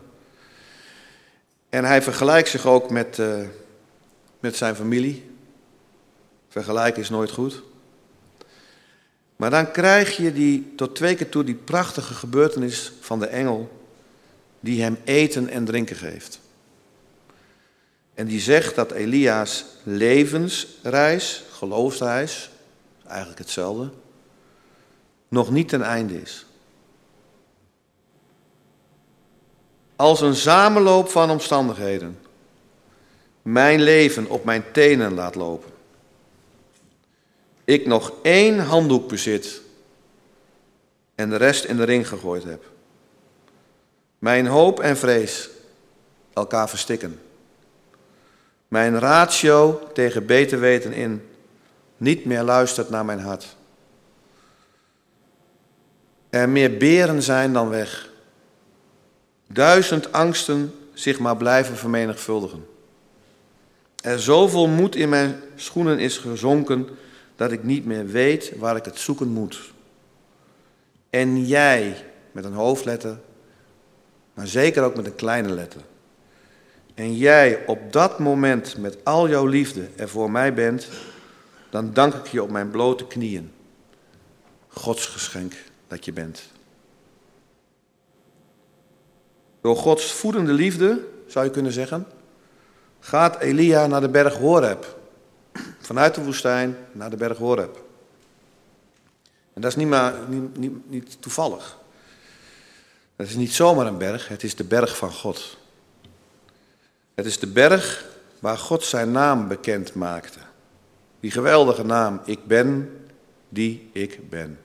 En 1.69 1.85
hij 1.85 2.03
vergelijkt 2.03 2.49
zich 2.49 2.67
ook 2.67 2.91
met, 2.91 3.19
uh, 3.19 3.41
met 4.41 4.57
zijn 4.57 4.77
familie. 4.77 5.31
Vergelijken 6.49 7.03
is 7.03 7.11
nooit 7.11 7.31
goed. 7.31 7.63
Maar 9.41 9.51
dan 9.51 9.71
krijg 9.71 10.17
je 10.17 10.33
die, 10.33 10.73
tot 10.77 10.95
twee 10.95 11.15
keer 11.15 11.29
toe 11.29 11.45
die 11.45 11.55
prachtige 11.55 12.15
gebeurtenis 12.15 12.93
van 13.01 13.19
de 13.19 13.27
engel 13.27 13.81
die 14.61 14.83
hem 14.83 14.99
eten 15.05 15.49
en 15.49 15.65
drinken 15.65 15.97
geeft. 15.97 16.41
En 18.15 18.27
die 18.27 18.41
zegt 18.41 18.75
dat 18.75 18.91
Elia's 18.91 19.65
levensreis, 19.83 21.45
geloofsreis, 21.51 22.51
eigenlijk 23.07 23.39
hetzelfde, 23.39 23.91
nog 25.29 25.51
niet 25.51 25.69
ten 25.69 25.83
einde 25.83 26.23
is. 26.23 26.45
als 30.01 30.21
een 30.21 30.35
samenloop 30.35 31.09
van 31.09 31.31
omstandigheden 31.31 32.19
mijn 33.43 33.83
leven 33.83 34.27
op 34.27 34.45
mijn 34.45 34.65
tenen 34.73 35.15
laat 35.15 35.35
lopen. 35.35 35.70
Ik 37.71 37.87
nog 37.87 38.13
één 38.23 38.59
handdoek 38.59 39.09
bezit 39.09 39.61
en 41.15 41.31
de 41.31 41.37
rest 41.37 41.65
in 41.65 41.77
de 41.77 41.85
ring 41.85 42.09
gegooid 42.09 42.45
heb. 42.45 42.65
Mijn 44.19 44.47
hoop 44.47 44.81
en 44.81 44.97
vrees 44.97 45.51
elkaar 46.33 46.69
verstikken. 46.69 47.21
Mijn 48.69 48.99
ratio 48.99 49.83
tegen 49.93 50.27
beter 50.27 50.61
weten 50.61 50.93
in 50.93 51.29
niet 51.97 52.25
meer 52.25 52.43
luistert 52.43 52.91
naar 52.91 53.05
mijn 53.05 53.21
hart. 53.21 53.57
Er 56.31 56.49
meer 56.49 56.77
beren 56.77 57.23
zijn 57.23 57.53
dan 57.53 57.69
weg 57.69 58.11
duizend 59.47 60.13
angsten 60.13 60.75
zich 60.93 61.19
maar 61.19 61.37
blijven 61.37 61.77
vermenigvuldigen. 61.77 62.67
Er 64.03 64.21
zoveel 64.21 64.67
moed 64.69 64.97
in 64.97 65.09
mijn 65.09 65.43
schoenen 65.57 65.99
is 65.99 66.19
gezonken 66.19 66.89
dat 67.41 67.53
ik 67.53 67.65
niet 67.65 67.85
meer 67.85 68.07
weet 68.07 68.53
waar 68.59 68.77
ik 68.77 68.85
het 68.85 68.99
zoeken 68.99 69.29
moet. 69.29 69.73
En 71.11 71.47
jij, 71.47 72.05
met 72.33 72.45
een 72.45 72.53
hoofdletter, 72.53 73.19
maar 74.35 74.47
zeker 74.47 74.83
ook 74.83 74.97
met 74.97 75.07
een 75.07 75.15
kleine 75.15 75.49
letter. 75.49 75.81
En 76.95 77.17
jij 77.17 77.67
op 77.67 77.93
dat 77.93 78.19
moment 78.19 78.79
met 78.79 79.05
al 79.05 79.29
jouw 79.29 79.47
liefde 79.47 79.89
er 79.97 80.09
voor 80.09 80.31
mij 80.31 80.55
bent, 80.55 80.89
dan 81.71 81.93
dank 81.93 82.15
ik 82.15 82.27
je 82.27 82.43
op 82.43 82.51
mijn 82.51 82.71
blote 82.71 83.07
knieën. 83.07 83.53
Gods 84.69 85.07
geschenk 85.07 85.55
dat 85.89 86.05
je 86.05 86.13
bent. 86.13 86.43
Door 89.61 89.77
Gods 89.77 90.13
voedende 90.13 90.53
liefde, 90.53 91.05
zou 91.27 91.45
je 91.45 91.51
kunnen 91.51 91.73
zeggen, 91.73 92.07
gaat 92.99 93.39
Elia 93.39 93.87
naar 93.87 94.01
de 94.01 94.09
berg 94.09 94.37
Horeb. 94.37 94.99
Vanuit 95.91 96.15
de 96.15 96.25
woestijn 96.25 96.77
naar 96.93 97.11
de 97.11 97.17
berg 97.17 97.39
Horeb. 97.39 97.85
En 99.53 99.61
dat 99.61 99.71
is 99.71 99.77
niet, 99.77 99.89
maar, 99.89 100.15
niet, 100.29 100.91
niet, 100.91 101.23
toevallig. 101.23 101.79
Het 103.17 103.29
is 103.29 103.35
niet 103.35 103.53
zomaar 103.53 103.87
een 103.87 103.99
berg, 103.99 104.29
het 104.29 104.43
is 104.43 104.57
de 104.57 104.65
berg 104.65 104.97
van 104.97 105.13
God. 105.13 105.57
Het 107.15 107.27
is 107.27 107.39
de 107.39 107.47
berg 107.47 108.05
waar 108.39 108.59
God 108.59 108.85
zijn 108.85 109.13
naam 109.13 109.49
bekend 109.49 109.95
maakte. 109.95 110.39
Die 111.21 111.31
geweldige 111.31 111.85
naam, 111.85 112.21
ik 112.25 112.47
ben 112.47 112.97
die 113.49 113.91
ik 113.93 114.29
ben. 114.29 114.59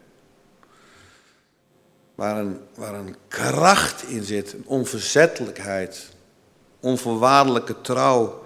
Waar 2.16 2.38
een, 2.38 2.60
waar 2.76 2.94
een 2.94 3.16
kracht 3.28 4.04
in 4.04 4.24
zit, 4.24 4.54
een 4.54 4.66
onverzettelijkheid, 4.66 6.10
onvoorwaardelijke 6.80 7.82
trouw, 7.82 8.45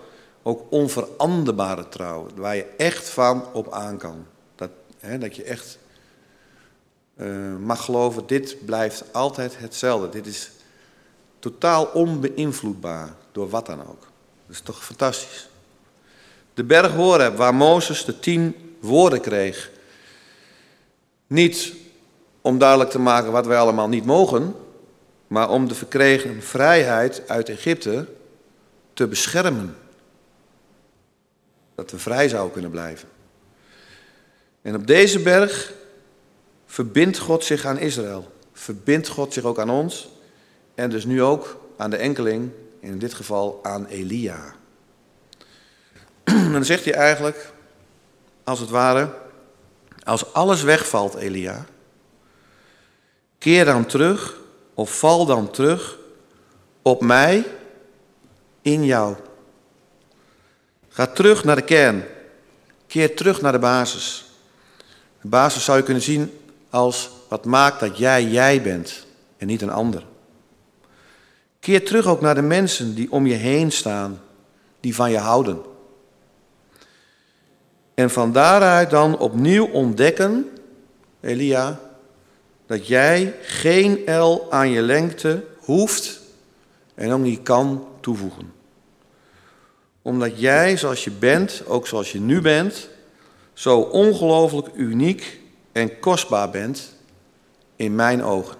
ook 0.49 0.65
onveranderbare 0.69 1.89
trouw, 1.89 2.27
waar 2.35 2.55
je 2.55 2.65
echt 2.77 3.09
van 3.09 3.45
op 3.53 3.71
aan 3.71 3.97
kan. 3.97 4.25
Dat, 4.55 4.69
hè, 4.99 5.17
dat 5.17 5.35
je 5.35 5.43
echt 5.43 5.77
uh, 7.15 7.55
mag 7.55 7.85
geloven, 7.85 8.23
dit 8.27 8.65
blijft 8.65 9.03
altijd 9.11 9.59
hetzelfde. 9.59 10.09
Dit 10.09 10.25
is 10.25 10.51
totaal 11.39 11.85
onbeïnvloedbaar 11.85 13.13
door 13.31 13.49
wat 13.49 13.65
dan 13.65 13.81
ook. 13.81 14.01
Dat 14.45 14.55
is 14.55 14.61
toch 14.61 14.85
fantastisch. 14.85 15.49
De 16.53 16.63
berg 16.63 16.93
Horeb, 16.93 17.37
waar 17.37 17.55
Mozes 17.55 18.05
de 18.05 18.19
tien 18.19 18.75
woorden 18.79 19.21
kreeg. 19.21 19.71
Niet 21.27 21.73
om 22.41 22.57
duidelijk 22.57 22.89
te 22.89 22.99
maken 22.99 23.31
wat 23.31 23.45
wij 23.45 23.57
allemaal 23.57 23.89
niet 23.89 24.05
mogen, 24.05 24.55
maar 25.27 25.49
om 25.49 25.67
de 25.67 25.75
verkregen 25.75 26.43
vrijheid 26.43 27.23
uit 27.27 27.49
Egypte 27.49 28.07
te 28.93 29.07
beschermen. 29.07 29.75
Dat 31.79 31.91
we 31.91 31.99
vrij 31.99 32.29
zouden 32.29 32.51
kunnen 32.51 32.71
blijven. 32.71 33.07
En 34.61 34.75
op 34.75 34.87
deze 34.87 35.19
berg 35.19 35.73
verbindt 36.65 37.17
God 37.17 37.43
zich 37.43 37.65
aan 37.65 37.77
Israël. 37.77 38.31
Verbindt 38.53 39.07
God 39.07 39.33
zich 39.33 39.43
ook 39.43 39.59
aan 39.59 39.69
ons. 39.69 40.09
En 40.75 40.89
dus 40.89 41.05
nu 41.05 41.23
ook 41.23 41.59
aan 41.77 41.89
de 41.89 41.97
enkeling, 41.97 42.51
in 42.79 42.99
dit 42.99 43.13
geval 43.13 43.59
aan 43.63 43.85
Elia. 43.85 44.55
dan 46.53 46.65
zegt 46.65 46.85
hij 46.85 46.93
eigenlijk, 46.93 47.51
als 48.43 48.59
het 48.59 48.69
ware, 48.69 49.13
als 50.03 50.33
alles 50.33 50.61
wegvalt, 50.61 51.15
Elia, 51.15 51.65
keer 53.37 53.65
dan 53.65 53.85
terug 53.85 54.39
of 54.73 54.97
val 54.97 55.25
dan 55.25 55.51
terug 55.51 55.97
op 56.81 57.01
mij 57.01 57.45
in 58.61 58.85
jou. 58.85 59.15
Ga 60.99 61.07
terug 61.07 61.43
naar 61.43 61.55
de 61.55 61.61
kern. 61.61 62.03
Keer 62.87 63.15
terug 63.15 63.41
naar 63.41 63.51
de 63.51 63.59
basis. 63.59 64.25
De 65.21 65.27
basis 65.27 65.63
zou 65.63 65.77
je 65.77 65.83
kunnen 65.83 66.03
zien 66.03 66.31
als 66.69 67.09
wat 67.27 67.45
maakt 67.45 67.79
dat 67.79 67.97
jij 67.97 68.23
jij 68.23 68.61
bent 68.61 69.05
en 69.37 69.47
niet 69.47 69.61
een 69.61 69.69
ander. 69.69 70.05
Keer 71.59 71.85
terug 71.85 72.05
ook 72.05 72.21
naar 72.21 72.35
de 72.35 72.41
mensen 72.41 72.95
die 72.95 73.11
om 73.11 73.27
je 73.27 73.33
heen 73.33 73.71
staan, 73.71 74.21
die 74.79 74.95
van 74.95 75.11
je 75.11 75.17
houden. 75.17 75.61
En 77.93 78.09
van 78.09 78.31
daaruit 78.31 78.89
dan 78.89 79.17
opnieuw 79.17 79.65
ontdekken, 79.65 80.49
Elia, 81.21 81.79
dat 82.65 82.87
jij 82.87 83.35
geen 83.41 84.15
L 84.15 84.47
aan 84.49 84.69
je 84.69 84.81
lengte 84.81 85.45
hoeft 85.57 86.19
en 86.95 87.11
ook 87.11 87.19
niet 87.19 87.43
kan 87.43 87.87
toevoegen. 87.99 88.58
Omdat 90.09 90.39
jij 90.39 90.77
zoals 90.77 91.03
je 91.03 91.11
bent, 91.11 91.63
ook 91.65 91.87
zoals 91.87 92.11
je 92.11 92.19
nu 92.19 92.41
bent, 92.41 92.89
zo 93.53 93.79
ongelooflijk 93.79 94.67
uniek 94.75 95.39
en 95.71 95.99
kostbaar 95.99 96.49
bent 96.49 96.93
in 97.75 97.95
mijn 97.95 98.23
ogen. 98.23 98.57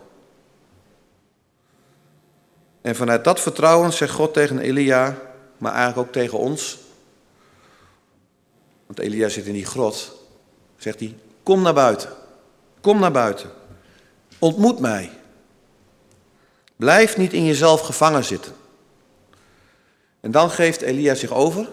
En 2.82 2.96
vanuit 2.96 3.24
dat 3.24 3.40
vertrouwen 3.40 3.94
zegt 3.94 4.14
God 4.14 4.34
tegen 4.34 4.60
Elia, 4.60 5.18
maar 5.58 5.74
eigenlijk 5.74 6.08
ook 6.08 6.14
tegen 6.14 6.38
ons. 6.38 6.78
Want 8.86 9.00
Elia 9.00 9.30
zit 9.30 9.46
in 9.46 9.54
die 9.54 9.66
grot. 9.66 10.16
Zegt 10.78 11.00
hij: 11.00 11.16
Kom 11.44 11.62
naar 11.62 11.74
buiten. 11.74 12.10
Kom 12.82 13.00
naar 13.00 13.12
buiten. 13.12 13.50
Ontmoet 14.40 14.80
mij. 14.80 15.12
Blijf 16.76 17.18
niet 17.18 17.34
in 17.34 17.46
jezelf 17.46 17.82
gevangen 17.82 18.24
zitten. 18.24 18.54
En 20.20 20.32
dan 20.32 20.50
geeft 20.50 20.82
Elia 20.82 21.16
zich 21.16 21.32
over. 21.32 21.70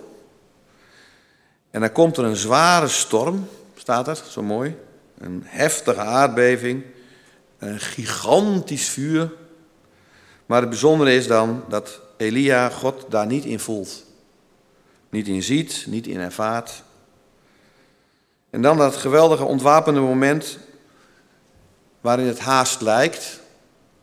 En 1.71 1.81
dan 1.81 1.93
komt 1.93 2.17
er 2.17 2.25
een 2.25 2.37
zware 2.37 2.89
storm, 2.89 3.49
staat 3.75 4.09
er, 4.09 4.23
zo 4.29 4.43
mooi. 4.43 4.77
Een 5.19 5.43
heftige 5.45 6.01
aardbeving. 6.01 6.85
Een 7.59 7.81
gigantisch 7.81 8.89
vuur. 8.89 9.33
Maar 10.47 10.61
het 10.61 10.71
bijzondere 10.71 11.15
is 11.15 11.27
dan 11.27 11.65
dat 11.69 12.01
Elia 12.17 12.69
God 12.69 13.05
daar 13.09 13.27
niet 13.27 13.45
in 13.45 13.61
voelt. 13.61 14.05
Niet 15.09 15.29
in 15.29 15.43
ziet, 15.43 15.85
niet 15.89 16.07
in 16.07 16.21
ervaart. 16.21 16.83
En 18.51 18.63
dan 18.63 18.77
dat 18.77 18.97
geweldige 18.97 19.45
ontwapende 19.45 20.01
moment 20.01 20.59
waarin 22.01 22.27
het 22.27 22.39
haast 22.39 22.81
lijkt 22.81 23.41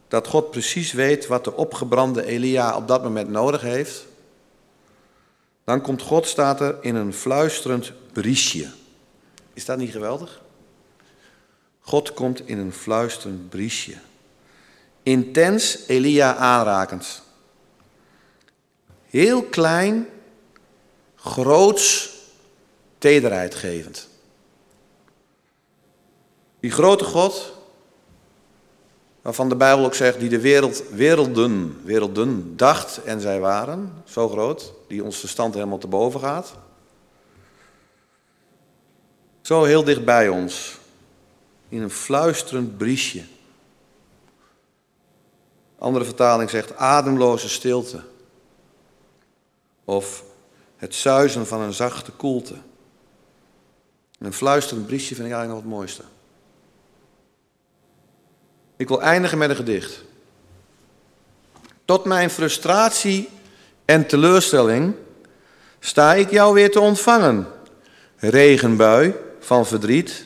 dat 0.08 0.28
God 0.28 0.52
precies 0.52 0.92
weet 0.92 1.28
wat 1.28 1.44
de 1.44 1.56
opgebrande 1.56 2.26
Elia 2.26 2.76
op 2.76 2.88
dat 2.88 3.04
moment 3.04 3.30
nodig 3.30 3.62
heeft. 3.62 4.06
Dan 5.64 5.82
komt 5.82 6.02
God, 6.02 6.28
staat 6.28 6.62
er, 6.62 6.78
in 6.82 6.96
een 6.96 7.14
fluisterend 7.14 7.92
briesje. 8.12 8.72
Is 9.54 9.66
dat 9.66 9.78
niet 9.78 9.92
geweldig? 9.92 10.42
God 11.80 12.14
komt 12.14 12.48
in 12.48 12.58
een 12.58 12.74
fluisterend 12.74 13.50
briesje. 13.50 13.96
Intens 15.04 15.88
Elia 15.88 16.36
aanrakend. 16.36 17.22
Heel 19.06 19.44
klein, 19.44 20.08
groots, 21.16 22.14
tederheid 22.98 23.56
gevend. 23.56 24.08
Die 26.60 26.72
grote 26.72 27.04
God, 27.04 27.54
waarvan 29.24 29.50
de 29.50 29.56
Bijbel 29.56 29.86
ook 29.86 29.94
zegt, 29.94 30.20
die 30.20 30.30
de 30.30 30.40
wereld, 30.40 30.84
werelden, 30.90 31.82
werelden 31.84 32.58
dacht 32.58 33.04
en 33.04 33.22
zij 33.22 33.40
waren, 33.40 34.04
zo 34.06 34.30
groot, 34.30 34.74
die 34.88 35.04
ons 35.04 35.18
verstand 35.18 35.54
helemaal 35.54 35.78
te 35.78 35.88
boven 35.88 36.20
gaat. 36.20 36.54
Zo 39.42 39.64
heel 39.64 39.84
dicht 39.84 40.06
bij 40.06 40.30
ons, 40.30 40.78
in 41.70 41.82
een 41.82 41.90
fluisterend 41.90 42.78
briesje. 42.78 43.24
Andere 45.78 46.06
vertaling 46.06 46.50
zegt 46.50 46.76
ademloze 46.76 47.50
stilte. 47.50 48.04
Of 49.86 50.24
het 50.76 50.96
zuizen 50.96 51.48
van 51.48 51.62
een 51.62 51.74
zachte 51.74 52.12
koelte. 52.12 52.56
Een 54.20 54.34
fluisterend 54.34 54.86
briesje 54.86 55.16
vind 55.16 55.28
ik 55.28 55.34
eigenlijk 55.34 55.54
nog 55.54 55.72
het 55.72 55.80
mooiste. 55.80 56.04
Ik 58.76 58.88
wil 58.88 59.02
eindigen 59.02 59.38
met 59.38 59.50
een 59.50 59.56
gedicht. 59.56 60.04
Tot 61.86 62.06
mijn 62.06 62.30
frustratie 62.30 63.30
en 63.86 64.08
teleurstelling 64.08 64.96
sta 65.80 66.14
ik 66.14 66.32
jou 66.32 66.54
weer 66.54 66.72
te 66.72 66.80
ontvangen. 66.80 67.48
Regenbui 68.18 69.14
van 69.40 69.66
verdriet, 69.66 70.26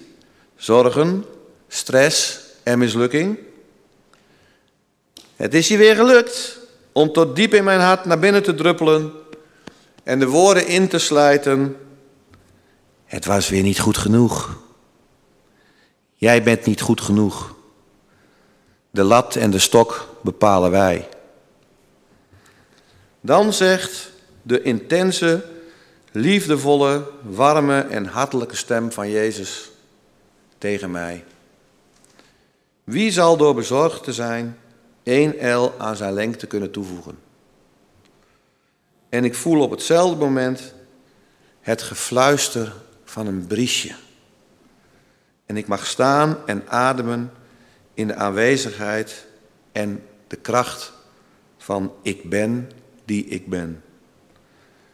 zorgen, 0.56 1.26
stress 1.68 2.40
en 2.64 2.80
mislukking. 2.80 3.40
Het 5.36 5.54
is 5.54 5.68
je 5.68 5.78
weer 5.78 5.96
gelukt 5.96 6.60
om 6.92 7.14
tot 7.14 7.36
diep 7.36 7.54
in 7.54 7.64
mijn 7.64 7.80
hart 7.80 8.06
naar 8.06 8.20
binnen 8.20 8.44
te 8.44 8.56
druppelen 8.56 9.12
en 10.04 10.20
de 10.20 10.28
woorden 10.28 10.68
in 10.68 10.88
te 10.88 11.00
slijten. 11.00 11.78
Het 13.06 13.26
was 13.26 13.50
weer 13.50 13.64
niet 13.64 13.80
goed 13.80 13.98
genoeg. 13.98 14.58
Jij 16.16 16.44
bent 16.44 16.66
niet 16.66 16.82
goed 16.82 17.02
genoeg. 17.02 17.56
De 18.90 19.04
lat 19.04 19.36
en 19.36 19.52
de 19.52 19.60
stok 19.60 20.08
bepalen 20.22 20.72
wij. 20.72 21.10
Dan 23.22 23.54
zegt 23.54 24.12
de 24.42 24.62
intense, 24.62 25.46
liefdevolle, 26.12 27.10
warme 27.22 27.80
en 27.80 28.06
hartelijke 28.06 28.56
stem 28.56 28.92
van 28.92 29.10
Jezus 29.10 29.72
tegen 30.58 30.92
mij. 30.92 31.24
Wie 32.84 33.12
zal 33.12 33.38
door 33.38 33.56
bezorgd 33.56 34.04
te 34.04 34.14
zijn 34.14 34.58
één 35.04 35.58
L 35.58 35.74
aan 35.78 35.96
zijn 35.96 36.14
lengte 36.14 36.48
kunnen 36.48 36.72
toevoegen? 36.72 37.18
En 39.10 39.24
ik 39.24 39.36
voel 39.36 39.62
op 39.62 39.72
hetzelfde 39.72 40.16
moment 40.16 40.74
het 41.62 41.82
gefluister 41.82 42.74
van 43.04 43.28
een 43.28 43.48
briesje. 43.48 43.96
En 45.46 45.58
ik 45.58 45.68
mag 45.68 45.86
staan 45.86 46.38
en 46.46 46.64
ademen 46.68 47.32
in 47.98 48.08
de 48.08 48.16
aanwezigheid 48.16 49.26
en 49.72 50.04
de 50.28 50.36
kracht 50.36 50.94
van 51.58 51.94
ik 52.02 52.30
ben 52.30 52.72
die 53.06 53.26
ik 53.26 53.48
ben. 53.48 53.84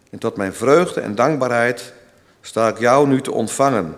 En 0.09 0.19
tot 0.19 0.35
mijn 0.37 0.53
vreugde 0.53 1.01
en 1.01 1.15
dankbaarheid 1.15 1.93
sta 2.41 2.67
ik 2.67 2.79
jou 2.79 3.07
nu 3.07 3.21
te 3.21 3.31
ontvangen. 3.31 3.95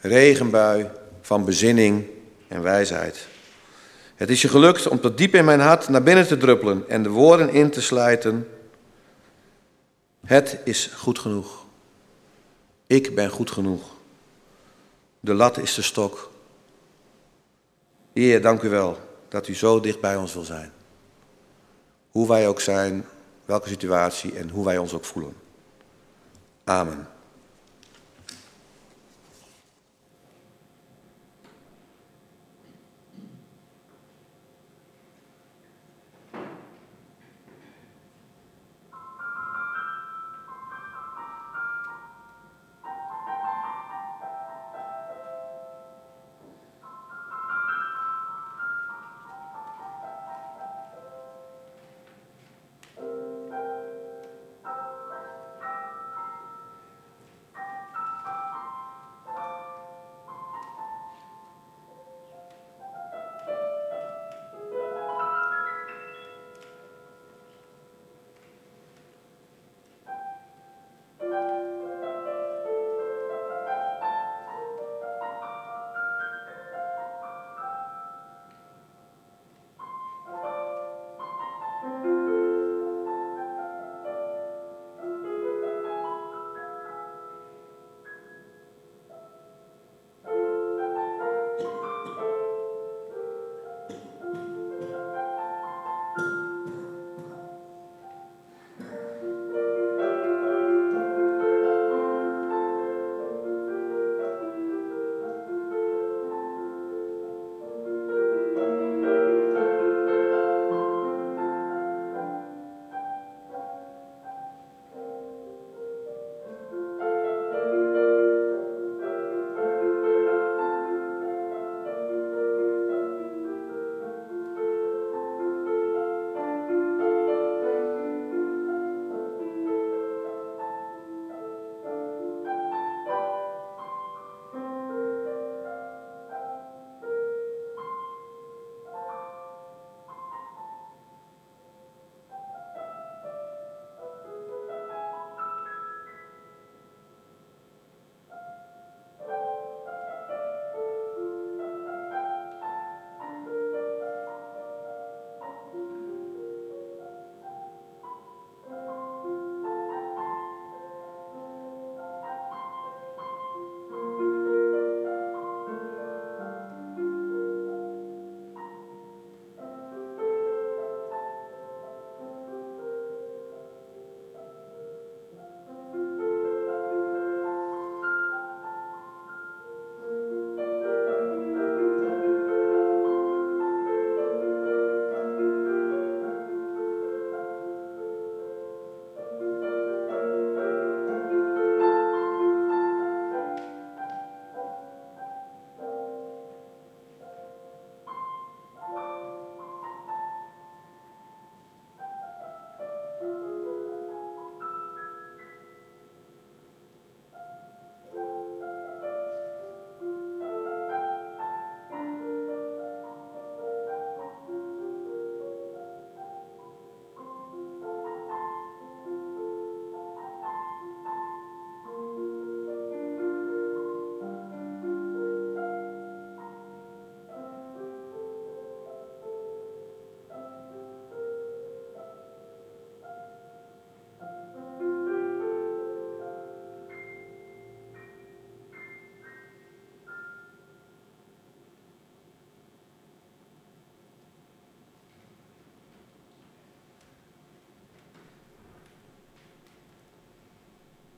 Regenbui 0.00 0.90
van 1.20 1.44
bezinning 1.44 2.06
en 2.48 2.62
wijsheid. 2.62 3.26
Het 4.14 4.30
is 4.30 4.42
je 4.42 4.48
gelukt 4.48 4.88
om 4.88 5.00
tot 5.00 5.18
diep 5.18 5.34
in 5.34 5.44
mijn 5.44 5.60
hart 5.60 5.88
naar 5.88 6.02
binnen 6.02 6.26
te 6.26 6.36
druppelen 6.36 6.88
en 6.88 7.02
de 7.02 7.08
woorden 7.08 7.50
in 7.50 7.70
te 7.70 7.82
slijten. 7.82 8.48
Het 10.26 10.58
is 10.64 10.90
goed 10.96 11.18
genoeg. 11.18 11.64
Ik 12.86 13.14
ben 13.14 13.30
goed 13.30 13.50
genoeg. 13.50 13.82
De 15.20 15.34
lat 15.34 15.58
is 15.58 15.74
de 15.74 15.82
stok. 15.82 16.34
Heer, 18.16 18.42
dank 18.42 18.62
u 18.62 18.68
wel 18.68 18.98
dat 19.28 19.48
u 19.48 19.54
zo 19.54 19.80
dicht 19.80 20.00
bij 20.00 20.16
ons 20.16 20.34
wil 20.34 20.42
zijn. 20.42 20.72
Hoe 22.10 22.28
wij 22.28 22.48
ook 22.48 22.60
zijn, 22.60 23.04
welke 23.44 23.68
situatie 23.68 24.36
en 24.36 24.50
hoe 24.50 24.64
wij 24.64 24.78
ons 24.78 24.94
ook 24.94 25.04
voelen. 25.04 25.34
Amen. 26.64 27.08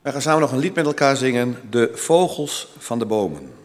We 0.09 0.15
gaan 0.15 0.23
samen 0.23 0.41
nog 0.41 0.53
een 0.53 0.59
lied 0.59 0.75
met 0.75 0.87
elkaar 0.87 1.17
zingen, 1.17 1.57
De 1.71 1.91
Vogels 1.95 2.69
van 2.79 2.99
de 2.99 3.05
Bomen. 3.05 3.58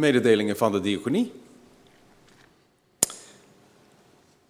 Mededelingen 0.00 0.56
van 0.56 0.72
de 0.72 0.80
diaconie. 0.80 1.32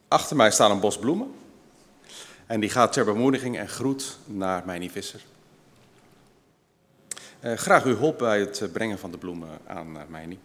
Achter 0.09 0.36
mij 0.36 0.51
staat 0.51 0.70
een 0.70 0.80
bos 0.80 0.98
bloemen. 0.98 1.34
En 2.46 2.61
die 2.61 2.70
gaat 2.70 2.92
ter 2.92 3.05
bemoediging 3.05 3.59
en 3.59 3.68
groet 3.68 4.18
naar 4.24 4.62
Mijnie 4.66 4.90
Visser. 4.90 5.20
Uh, 7.44 7.53
graag 7.57 7.84
uw 7.84 7.96
hulp 7.96 8.18
bij 8.18 8.40
het 8.40 8.68
brengen 8.72 8.98
van 8.98 9.11
de 9.11 9.18
bloemen 9.18 9.48
aan 9.66 9.96
uh, 9.96 10.03
Mijnie. 10.09 10.38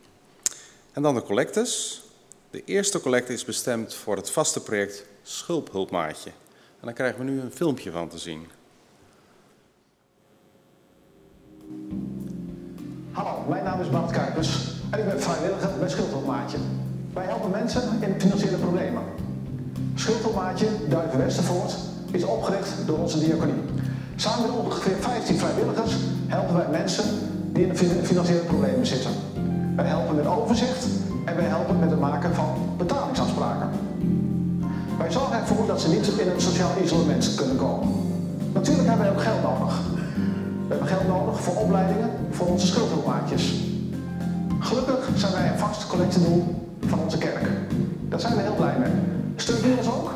En 0.93 1.01
dan 1.01 1.15
de 1.15 1.21
collectes. 1.21 2.01
De 2.49 2.63
eerste 2.65 3.01
collecte 3.01 3.33
is 3.33 3.45
bestemd 3.45 3.93
voor 3.93 4.15
het 4.15 4.29
vaste 4.31 4.63
project 4.63 5.05
Schulphulpmaatje. 5.23 6.29
En 6.79 6.85
daar 6.85 6.93
krijgen 6.93 7.25
we 7.25 7.31
nu 7.31 7.39
een 7.39 7.51
filmpje 7.51 7.91
van 7.91 8.09
te 8.09 8.17
zien. 8.17 8.47
Mensen 17.65 18.01
in 18.01 18.21
financiële 18.21 18.57
problemen. 18.57 19.01
Schulphulpmaatje 19.95 20.67
Duiven 20.89 21.17
Westervoort 21.17 21.75
is 22.11 22.23
opgericht 22.23 22.69
door 22.85 22.97
onze 22.97 23.19
diaconie. 23.19 23.61
Samen 24.15 24.41
met 24.41 24.65
ongeveer 24.65 24.95
15 24.99 25.37
vrijwilligers 25.37 25.93
helpen 26.27 26.55
wij 26.55 26.67
mensen 26.71 27.05
die 27.53 27.67
in 27.67 27.75
financiële 28.05 28.39
problemen 28.39 28.85
zitten. 28.85 29.11
Wij 29.75 29.85
helpen 29.85 30.15
met 30.15 30.27
overzicht 30.27 30.85
en 31.25 31.35
wij 31.35 31.45
helpen 31.45 31.79
met 31.79 31.89
het 31.89 31.99
maken 31.99 32.35
van 32.35 32.49
betalingsafspraken. 32.77 33.69
Wij 34.97 35.11
zorgen 35.11 35.39
ervoor 35.39 35.67
dat 35.67 35.81
ze 35.81 35.89
niet 35.89 36.07
in 36.07 36.27
een 36.29 36.41
sociaal 36.41 36.71
isolement 36.83 37.35
kunnen 37.35 37.57
komen. 37.57 37.87
Natuurlijk 38.53 38.87
hebben 38.87 39.05
wij 39.05 39.15
ook 39.15 39.21
geld 39.21 39.41
nodig. 39.43 39.81
We 40.67 40.73
hebben 40.73 40.87
geld 40.87 41.07
nodig 41.07 41.39
voor 41.39 41.55
opleidingen 41.55 42.09
voor 42.31 42.47
onze 42.47 42.67
schuldhulpmaatjes. 42.67 43.53
Gelukkig 44.59 45.09
zijn 45.15 45.31
wij 45.31 45.47
een 45.51 45.59
vast 45.59 45.87
collectiedoel 45.87 46.64
van 46.87 46.99
onze 46.99 47.17
kerk. 47.17 47.47
Daar 48.09 48.19
zijn 48.19 48.35
we 48.35 48.41
heel 48.41 48.55
blij 48.55 48.79
mee. 48.79 48.91
Steunt 49.35 49.65
u 49.65 49.71
ons 49.77 49.87
ook? 49.87 50.11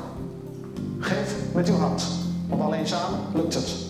Geef 0.99 1.35
met 1.53 1.69
uw 1.69 1.75
hand, 1.75 2.07
want 2.47 2.61
alleen 2.61 2.87
samen 2.87 3.19
lukt 3.33 3.53
het. 3.53 3.87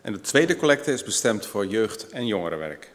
En 0.00 0.12
de 0.12 0.20
tweede 0.20 0.56
collecte 0.56 0.92
is 0.92 1.04
bestemd 1.04 1.46
voor 1.46 1.66
jeugd- 1.66 2.08
en 2.08 2.26
jongerenwerk. 2.26 2.92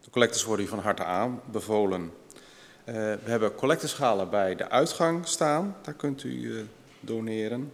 De 0.00 0.10
collectes 0.10 0.44
worden 0.44 0.66
u 0.66 0.68
van 0.68 0.78
harte 0.78 1.04
aanbevolen. 1.04 2.02
Uh, 2.02 2.94
we 2.94 3.30
hebben 3.30 3.54
collecteschalen 3.54 4.30
bij 4.30 4.54
de 4.54 4.68
uitgang 4.68 5.26
staan, 5.26 5.76
daar 5.82 5.94
kunt 5.94 6.22
u 6.22 6.30
uh, 6.30 6.62
doneren. 7.00 7.72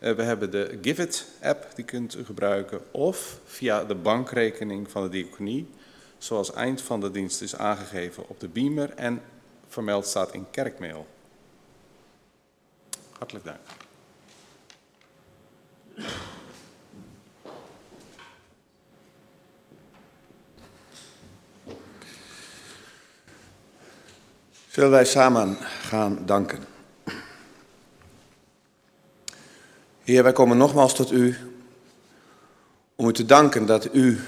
Uh, 0.00 0.12
we 0.12 0.22
hebben 0.22 0.50
de 0.50 0.78
Give 0.82 1.02
It 1.02 1.26
app, 1.42 1.66
die 1.74 1.84
kunt 1.84 2.16
u 2.16 2.24
gebruiken. 2.24 2.80
Of 2.90 3.40
via 3.44 3.84
de 3.84 3.94
bankrekening 3.94 4.90
van 4.90 5.02
de 5.02 5.08
diaconie, 5.08 5.68
zoals 6.18 6.52
eind 6.52 6.82
van 6.82 7.00
de 7.00 7.10
dienst 7.10 7.42
is 7.42 7.56
aangegeven 7.56 8.28
op 8.28 8.40
de 8.40 8.48
beamer 8.48 8.90
en 8.94 9.22
vermeld 9.68 10.06
staat 10.06 10.32
in 10.32 10.46
kerkmail. 10.50 11.06
Hartelijk 13.18 13.44
dank. 13.44 13.58
Zullen 24.68 24.90
wij 24.90 25.04
samen 25.04 25.56
gaan 25.60 26.26
danken? 26.26 26.75
Heer, 30.06 30.22
wij 30.22 30.32
komen 30.32 30.56
nogmaals 30.56 30.94
tot 30.94 31.12
u 31.12 31.36
om 32.94 33.08
u 33.08 33.12
te 33.12 33.24
danken 33.24 33.66
dat 33.66 33.94
u, 33.94 34.20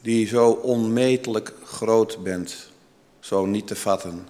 die 0.00 0.26
zo 0.26 0.50
onmetelijk 0.50 1.52
groot 1.64 2.22
bent, 2.22 2.70
zo 3.18 3.46
niet 3.46 3.66
te 3.66 3.76
vatten, 3.76 4.28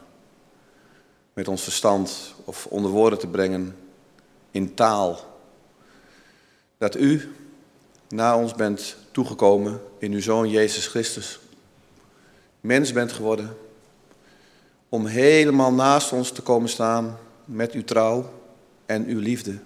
met 1.32 1.48
ons 1.48 1.62
verstand 1.62 2.34
of 2.44 2.66
onder 2.66 2.90
woorden 2.90 3.18
te 3.18 3.26
brengen 3.26 3.76
in 4.50 4.74
taal, 4.74 5.20
dat 6.78 6.96
u 6.96 7.34
naar 8.08 8.36
ons 8.36 8.54
bent 8.54 8.96
toegekomen 9.10 9.80
in 9.98 10.12
uw 10.12 10.20
Zoon 10.20 10.50
Jezus 10.50 10.86
Christus, 10.86 11.40
mens 12.60 12.92
bent 12.92 13.12
geworden 13.12 13.56
om 14.88 15.06
helemaal 15.06 15.72
naast 15.72 16.12
ons 16.12 16.30
te 16.30 16.42
komen 16.42 16.68
staan 16.68 17.18
met 17.44 17.72
uw 17.72 17.84
trouw 17.84 18.32
en 18.86 19.06
uw 19.06 19.18
liefde. 19.18 19.58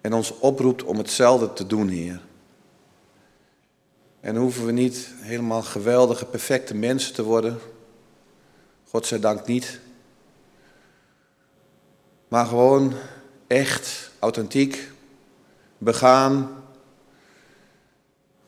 En 0.00 0.12
ons 0.12 0.38
oproept 0.38 0.82
om 0.82 0.96
hetzelfde 0.96 1.52
te 1.52 1.66
doen, 1.66 1.88
Heer. 1.88 2.20
En 4.20 4.36
hoeven 4.36 4.66
we 4.66 4.72
niet 4.72 5.08
helemaal 5.16 5.62
geweldige, 5.62 6.24
perfecte 6.24 6.74
mensen 6.74 7.14
te 7.14 7.22
worden. 7.22 7.58
God 8.88 9.06
zij 9.06 9.20
dank 9.20 9.46
niet. 9.46 9.80
Maar 12.28 12.46
gewoon 12.46 12.94
echt, 13.46 14.10
authentiek, 14.18 14.90
begaan. 15.78 16.64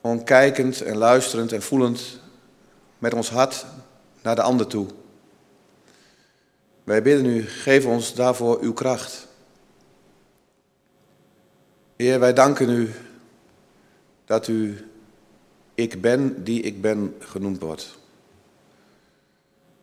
Gewoon 0.01 0.25
kijkend 0.25 0.81
en 0.81 0.97
luisterend 0.97 1.53
en 1.53 1.63
voelend 1.63 2.21
met 2.99 3.15
ons 3.15 3.31
hart 3.31 3.67
naar 4.23 4.35
de 4.35 4.43
ander 4.43 4.67
toe. 4.67 4.87
Wij 6.85 7.03
bidden 7.03 7.27
u, 7.27 7.43
geef 7.43 7.87
ons 7.87 8.15
daarvoor 8.15 8.59
uw 8.61 8.73
kracht. 8.73 9.27
Heer, 12.03 12.21
wij 12.21 12.33
danken 12.33 12.69
u 12.69 12.91
dat 14.25 14.49
u 14.49 14.91
ik 15.75 16.01
ben 16.01 16.45
die 16.45 16.63
ik 16.63 16.81
ben 16.81 17.17
genoemd 17.19 17.61
wordt. 17.61 17.99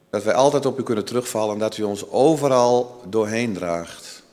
Dat 0.10 0.24
wij 0.24 0.34
altijd 0.34 0.66
op 0.66 0.80
u 0.80 0.84
kunnen 0.84 1.06
terugvallen 1.06 1.54
en 1.54 1.60
dat 1.60 1.78
u 1.78 1.84
ons 1.84 2.10
overal 2.10 3.02
doorheen 3.10 3.54
draagt. 3.54 4.24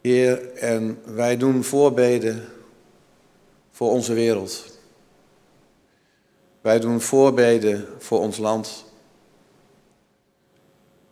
Heer, 0.00 0.52
en 0.52 1.00
wij 1.04 1.36
doen 1.36 1.64
voorbeden 1.64 2.44
voor 3.70 3.90
onze 3.90 4.12
wereld. 4.12 4.78
Wij 6.60 6.80
doen 6.80 7.00
voorbeden 7.00 7.86
voor 7.98 8.20
ons 8.20 8.38
land. 8.38 8.84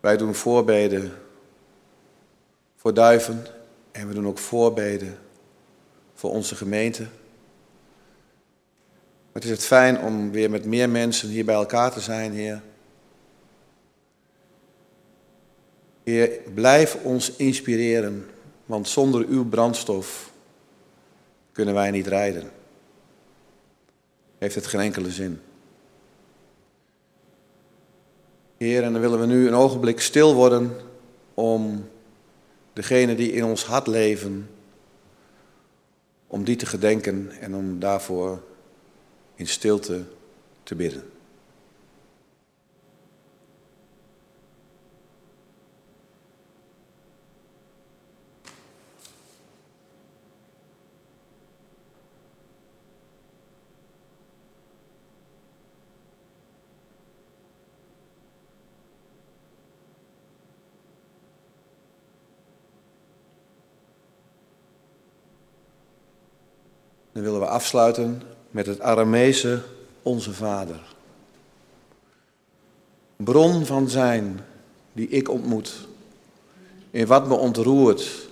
Wij 0.00 0.16
doen 0.16 0.34
voorbeden 0.34 1.12
voor 2.76 2.94
duiven 2.94 3.46
en 3.96 4.08
we 4.08 4.14
doen 4.14 4.26
ook 4.26 4.38
voorbeden 4.38 5.18
voor 6.14 6.30
onze 6.30 6.54
gemeente. 6.54 7.06
Het 9.32 9.44
is 9.44 9.50
het 9.50 9.64
fijn 9.64 10.00
om 10.00 10.30
weer 10.30 10.50
met 10.50 10.64
meer 10.64 10.90
mensen 10.90 11.28
hier 11.28 11.44
bij 11.44 11.54
elkaar 11.54 11.92
te 11.92 12.00
zijn, 12.00 12.32
Heer. 12.32 12.62
Heer, 16.04 16.40
blijf 16.54 16.98
ons 17.02 17.36
inspireren, 17.36 18.26
want 18.66 18.88
zonder 18.88 19.26
uw 19.26 19.48
brandstof 19.48 20.32
kunnen 21.52 21.74
wij 21.74 21.90
niet 21.90 22.06
rijden. 22.06 22.50
Heeft 24.38 24.54
het 24.54 24.66
geen 24.66 24.80
enkele 24.80 25.10
zin. 25.10 25.40
Heer, 28.56 28.82
en 28.82 28.92
dan 28.92 29.00
willen 29.00 29.20
we 29.20 29.26
nu 29.26 29.46
een 29.46 29.54
ogenblik 29.54 30.00
stil 30.00 30.34
worden 30.34 30.76
om 31.34 31.88
degene 32.76 33.14
die 33.14 33.32
in 33.32 33.44
ons 33.44 33.64
hart 33.64 33.86
leven, 33.86 34.48
om 36.26 36.44
die 36.44 36.56
te 36.56 36.66
gedenken 36.66 37.30
en 37.40 37.54
om 37.54 37.78
daarvoor 37.80 38.42
in 39.36 39.46
stilte 39.46 40.04
te 40.62 40.74
bidden. 40.74 41.15
Dan 67.16 67.24
willen 67.24 67.40
we 67.40 67.46
afsluiten 67.46 68.22
met 68.50 68.66
het 68.66 68.80
Aramese 68.80 69.62
Onze 70.02 70.32
Vader. 70.32 70.80
Bron 73.16 73.66
van 73.66 73.88
zijn 73.88 74.40
die 74.92 75.08
ik 75.08 75.30
ontmoet, 75.30 75.72
in 76.90 77.06
wat 77.06 77.28
me 77.28 77.34
ontroert. 77.34 78.28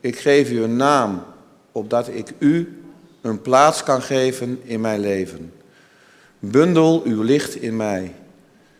Ik 0.00 0.18
geef 0.18 0.50
u 0.50 0.62
een 0.62 0.76
naam, 0.76 1.24
opdat 1.72 2.08
ik 2.08 2.32
u 2.38 2.82
een 3.20 3.40
plaats 3.40 3.82
kan 3.82 4.02
geven 4.02 4.60
in 4.62 4.80
mijn 4.80 5.00
leven. 5.00 5.52
Bundel 6.38 7.02
uw 7.04 7.22
licht 7.22 7.54
in 7.54 7.76
mij. 7.76 8.14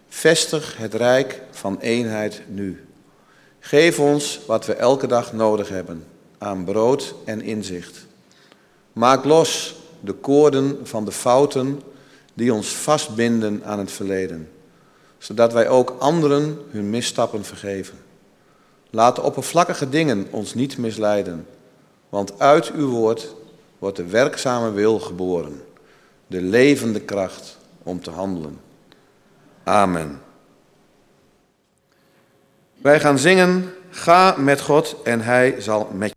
Vestig 0.09 0.77
het 0.77 0.95
rijk 0.95 1.43
van 1.51 1.79
eenheid 1.81 2.43
nu. 2.49 2.85
Geef 3.61 3.99
ons 3.99 4.41
wat 4.47 4.67
we 4.67 4.75
elke 4.75 5.07
dag 5.07 5.33
nodig 5.33 5.69
hebben. 5.69 6.05
aan 6.39 6.65
brood 6.65 7.15
en 7.25 7.43
inzicht. 7.43 8.08
Maak 8.99 9.25
los 9.25 9.75
de 10.01 10.13
koorden 10.13 10.79
van 10.83 11.05
de 11.05 11.13
fouten 11.13 11.81
die 12.35 12.53
ons 12.53 12.77
vastbinden 12.77 13.65
aan 13.65 13.79
het 13.79 13.93
verleden, 13.93 14.51
zodat 15.19 15.53
wij 15.53 15.69
ook 15.69 15.95
anderen 15.99 16.59
hun 16.71 16.91
misstappen 16.91 17.45
vergeven. 17.45 17.99
Laat 18.91 19.17
de 19.17 19.23
oppervlakkige 19.23 19.89
dingen 19.89 20.27
ons 20.31 20.55
niet 20.55 20.79
misleiden, 20.79 21.47
want 22.09 22.39
uit 22.39 22.73
uw 22.73 22.89
woord 22.89 23.35
wordt 23.79 23.97
de 23.97 24.07
werkzame 24.07 24.71
wil 24.71 24.99
geboren, 24.99 25.63
de 26.27 26.41
levende 26.41 27.01
kracht 27.01 27.59
om 27.83 28.03
te 28.03 28.11
handelen. 28.11 28.61
Amen. 29.65 30.21
Wij 32.75 33.01
gaan 33.01 33.19
zingen, 33.19 33.73
ga 33.91 34.35
met 34.39 34.61
God 34.61 34.97
en 35.05 35.21
hij 35.21 35.61
zal 35.61 35.91
met 35.93 36.17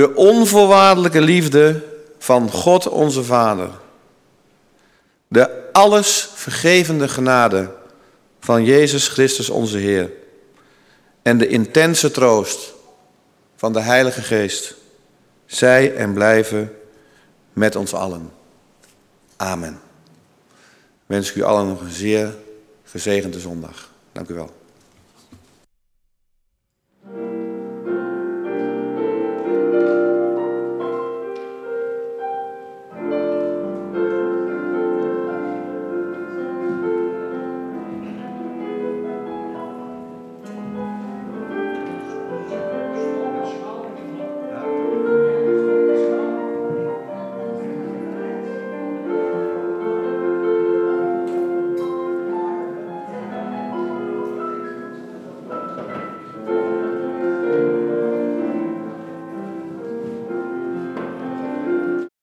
De 0.00 0.14
onvoorwaardelijke 0.14 1.20
liefde 1.20 1.82
van 2.18 2.50
God 2.50 2.88
onze 2.88 3.24
Vader. 3.24 3.70
De 5.28 5.72
alles 5.72 6.30
vergevende 6.34 7.08
genade 7.08 7.70
van 8.38 8.64
Jezus 8.64 9.08
Christus 9.08 9.50
onze 9.50 9.78
Heer. 9.78 10.10
En 11.22 11.38
de 11.38 11.46
intense 11.46 12.10
troost 12.10 12.74
van 13.56 13.72
de 13.72 13.80
Heilige 13.80 14.22
Geest. 14.22 14.74
Zij 15.46 15.94
en 15.94 16.12
blijven 16.12 16.76
met 17.52 17.76
ons 17.76 17.94
allen. 17.94 18.32
Amen. 19.36 19.80
Wens 21.06 21.30
ik 21.30 21.36
u 21.36 21.42
allen 21.42 21.66
nog 21.66 21.80
een 21.80 21.90
zeer 21.90 22.34
gezegende 22.84 23.40
zondag. 23.40 23.90
Dank 24.12 24.28
u 24.28 24.34
wel. 24.34 24.59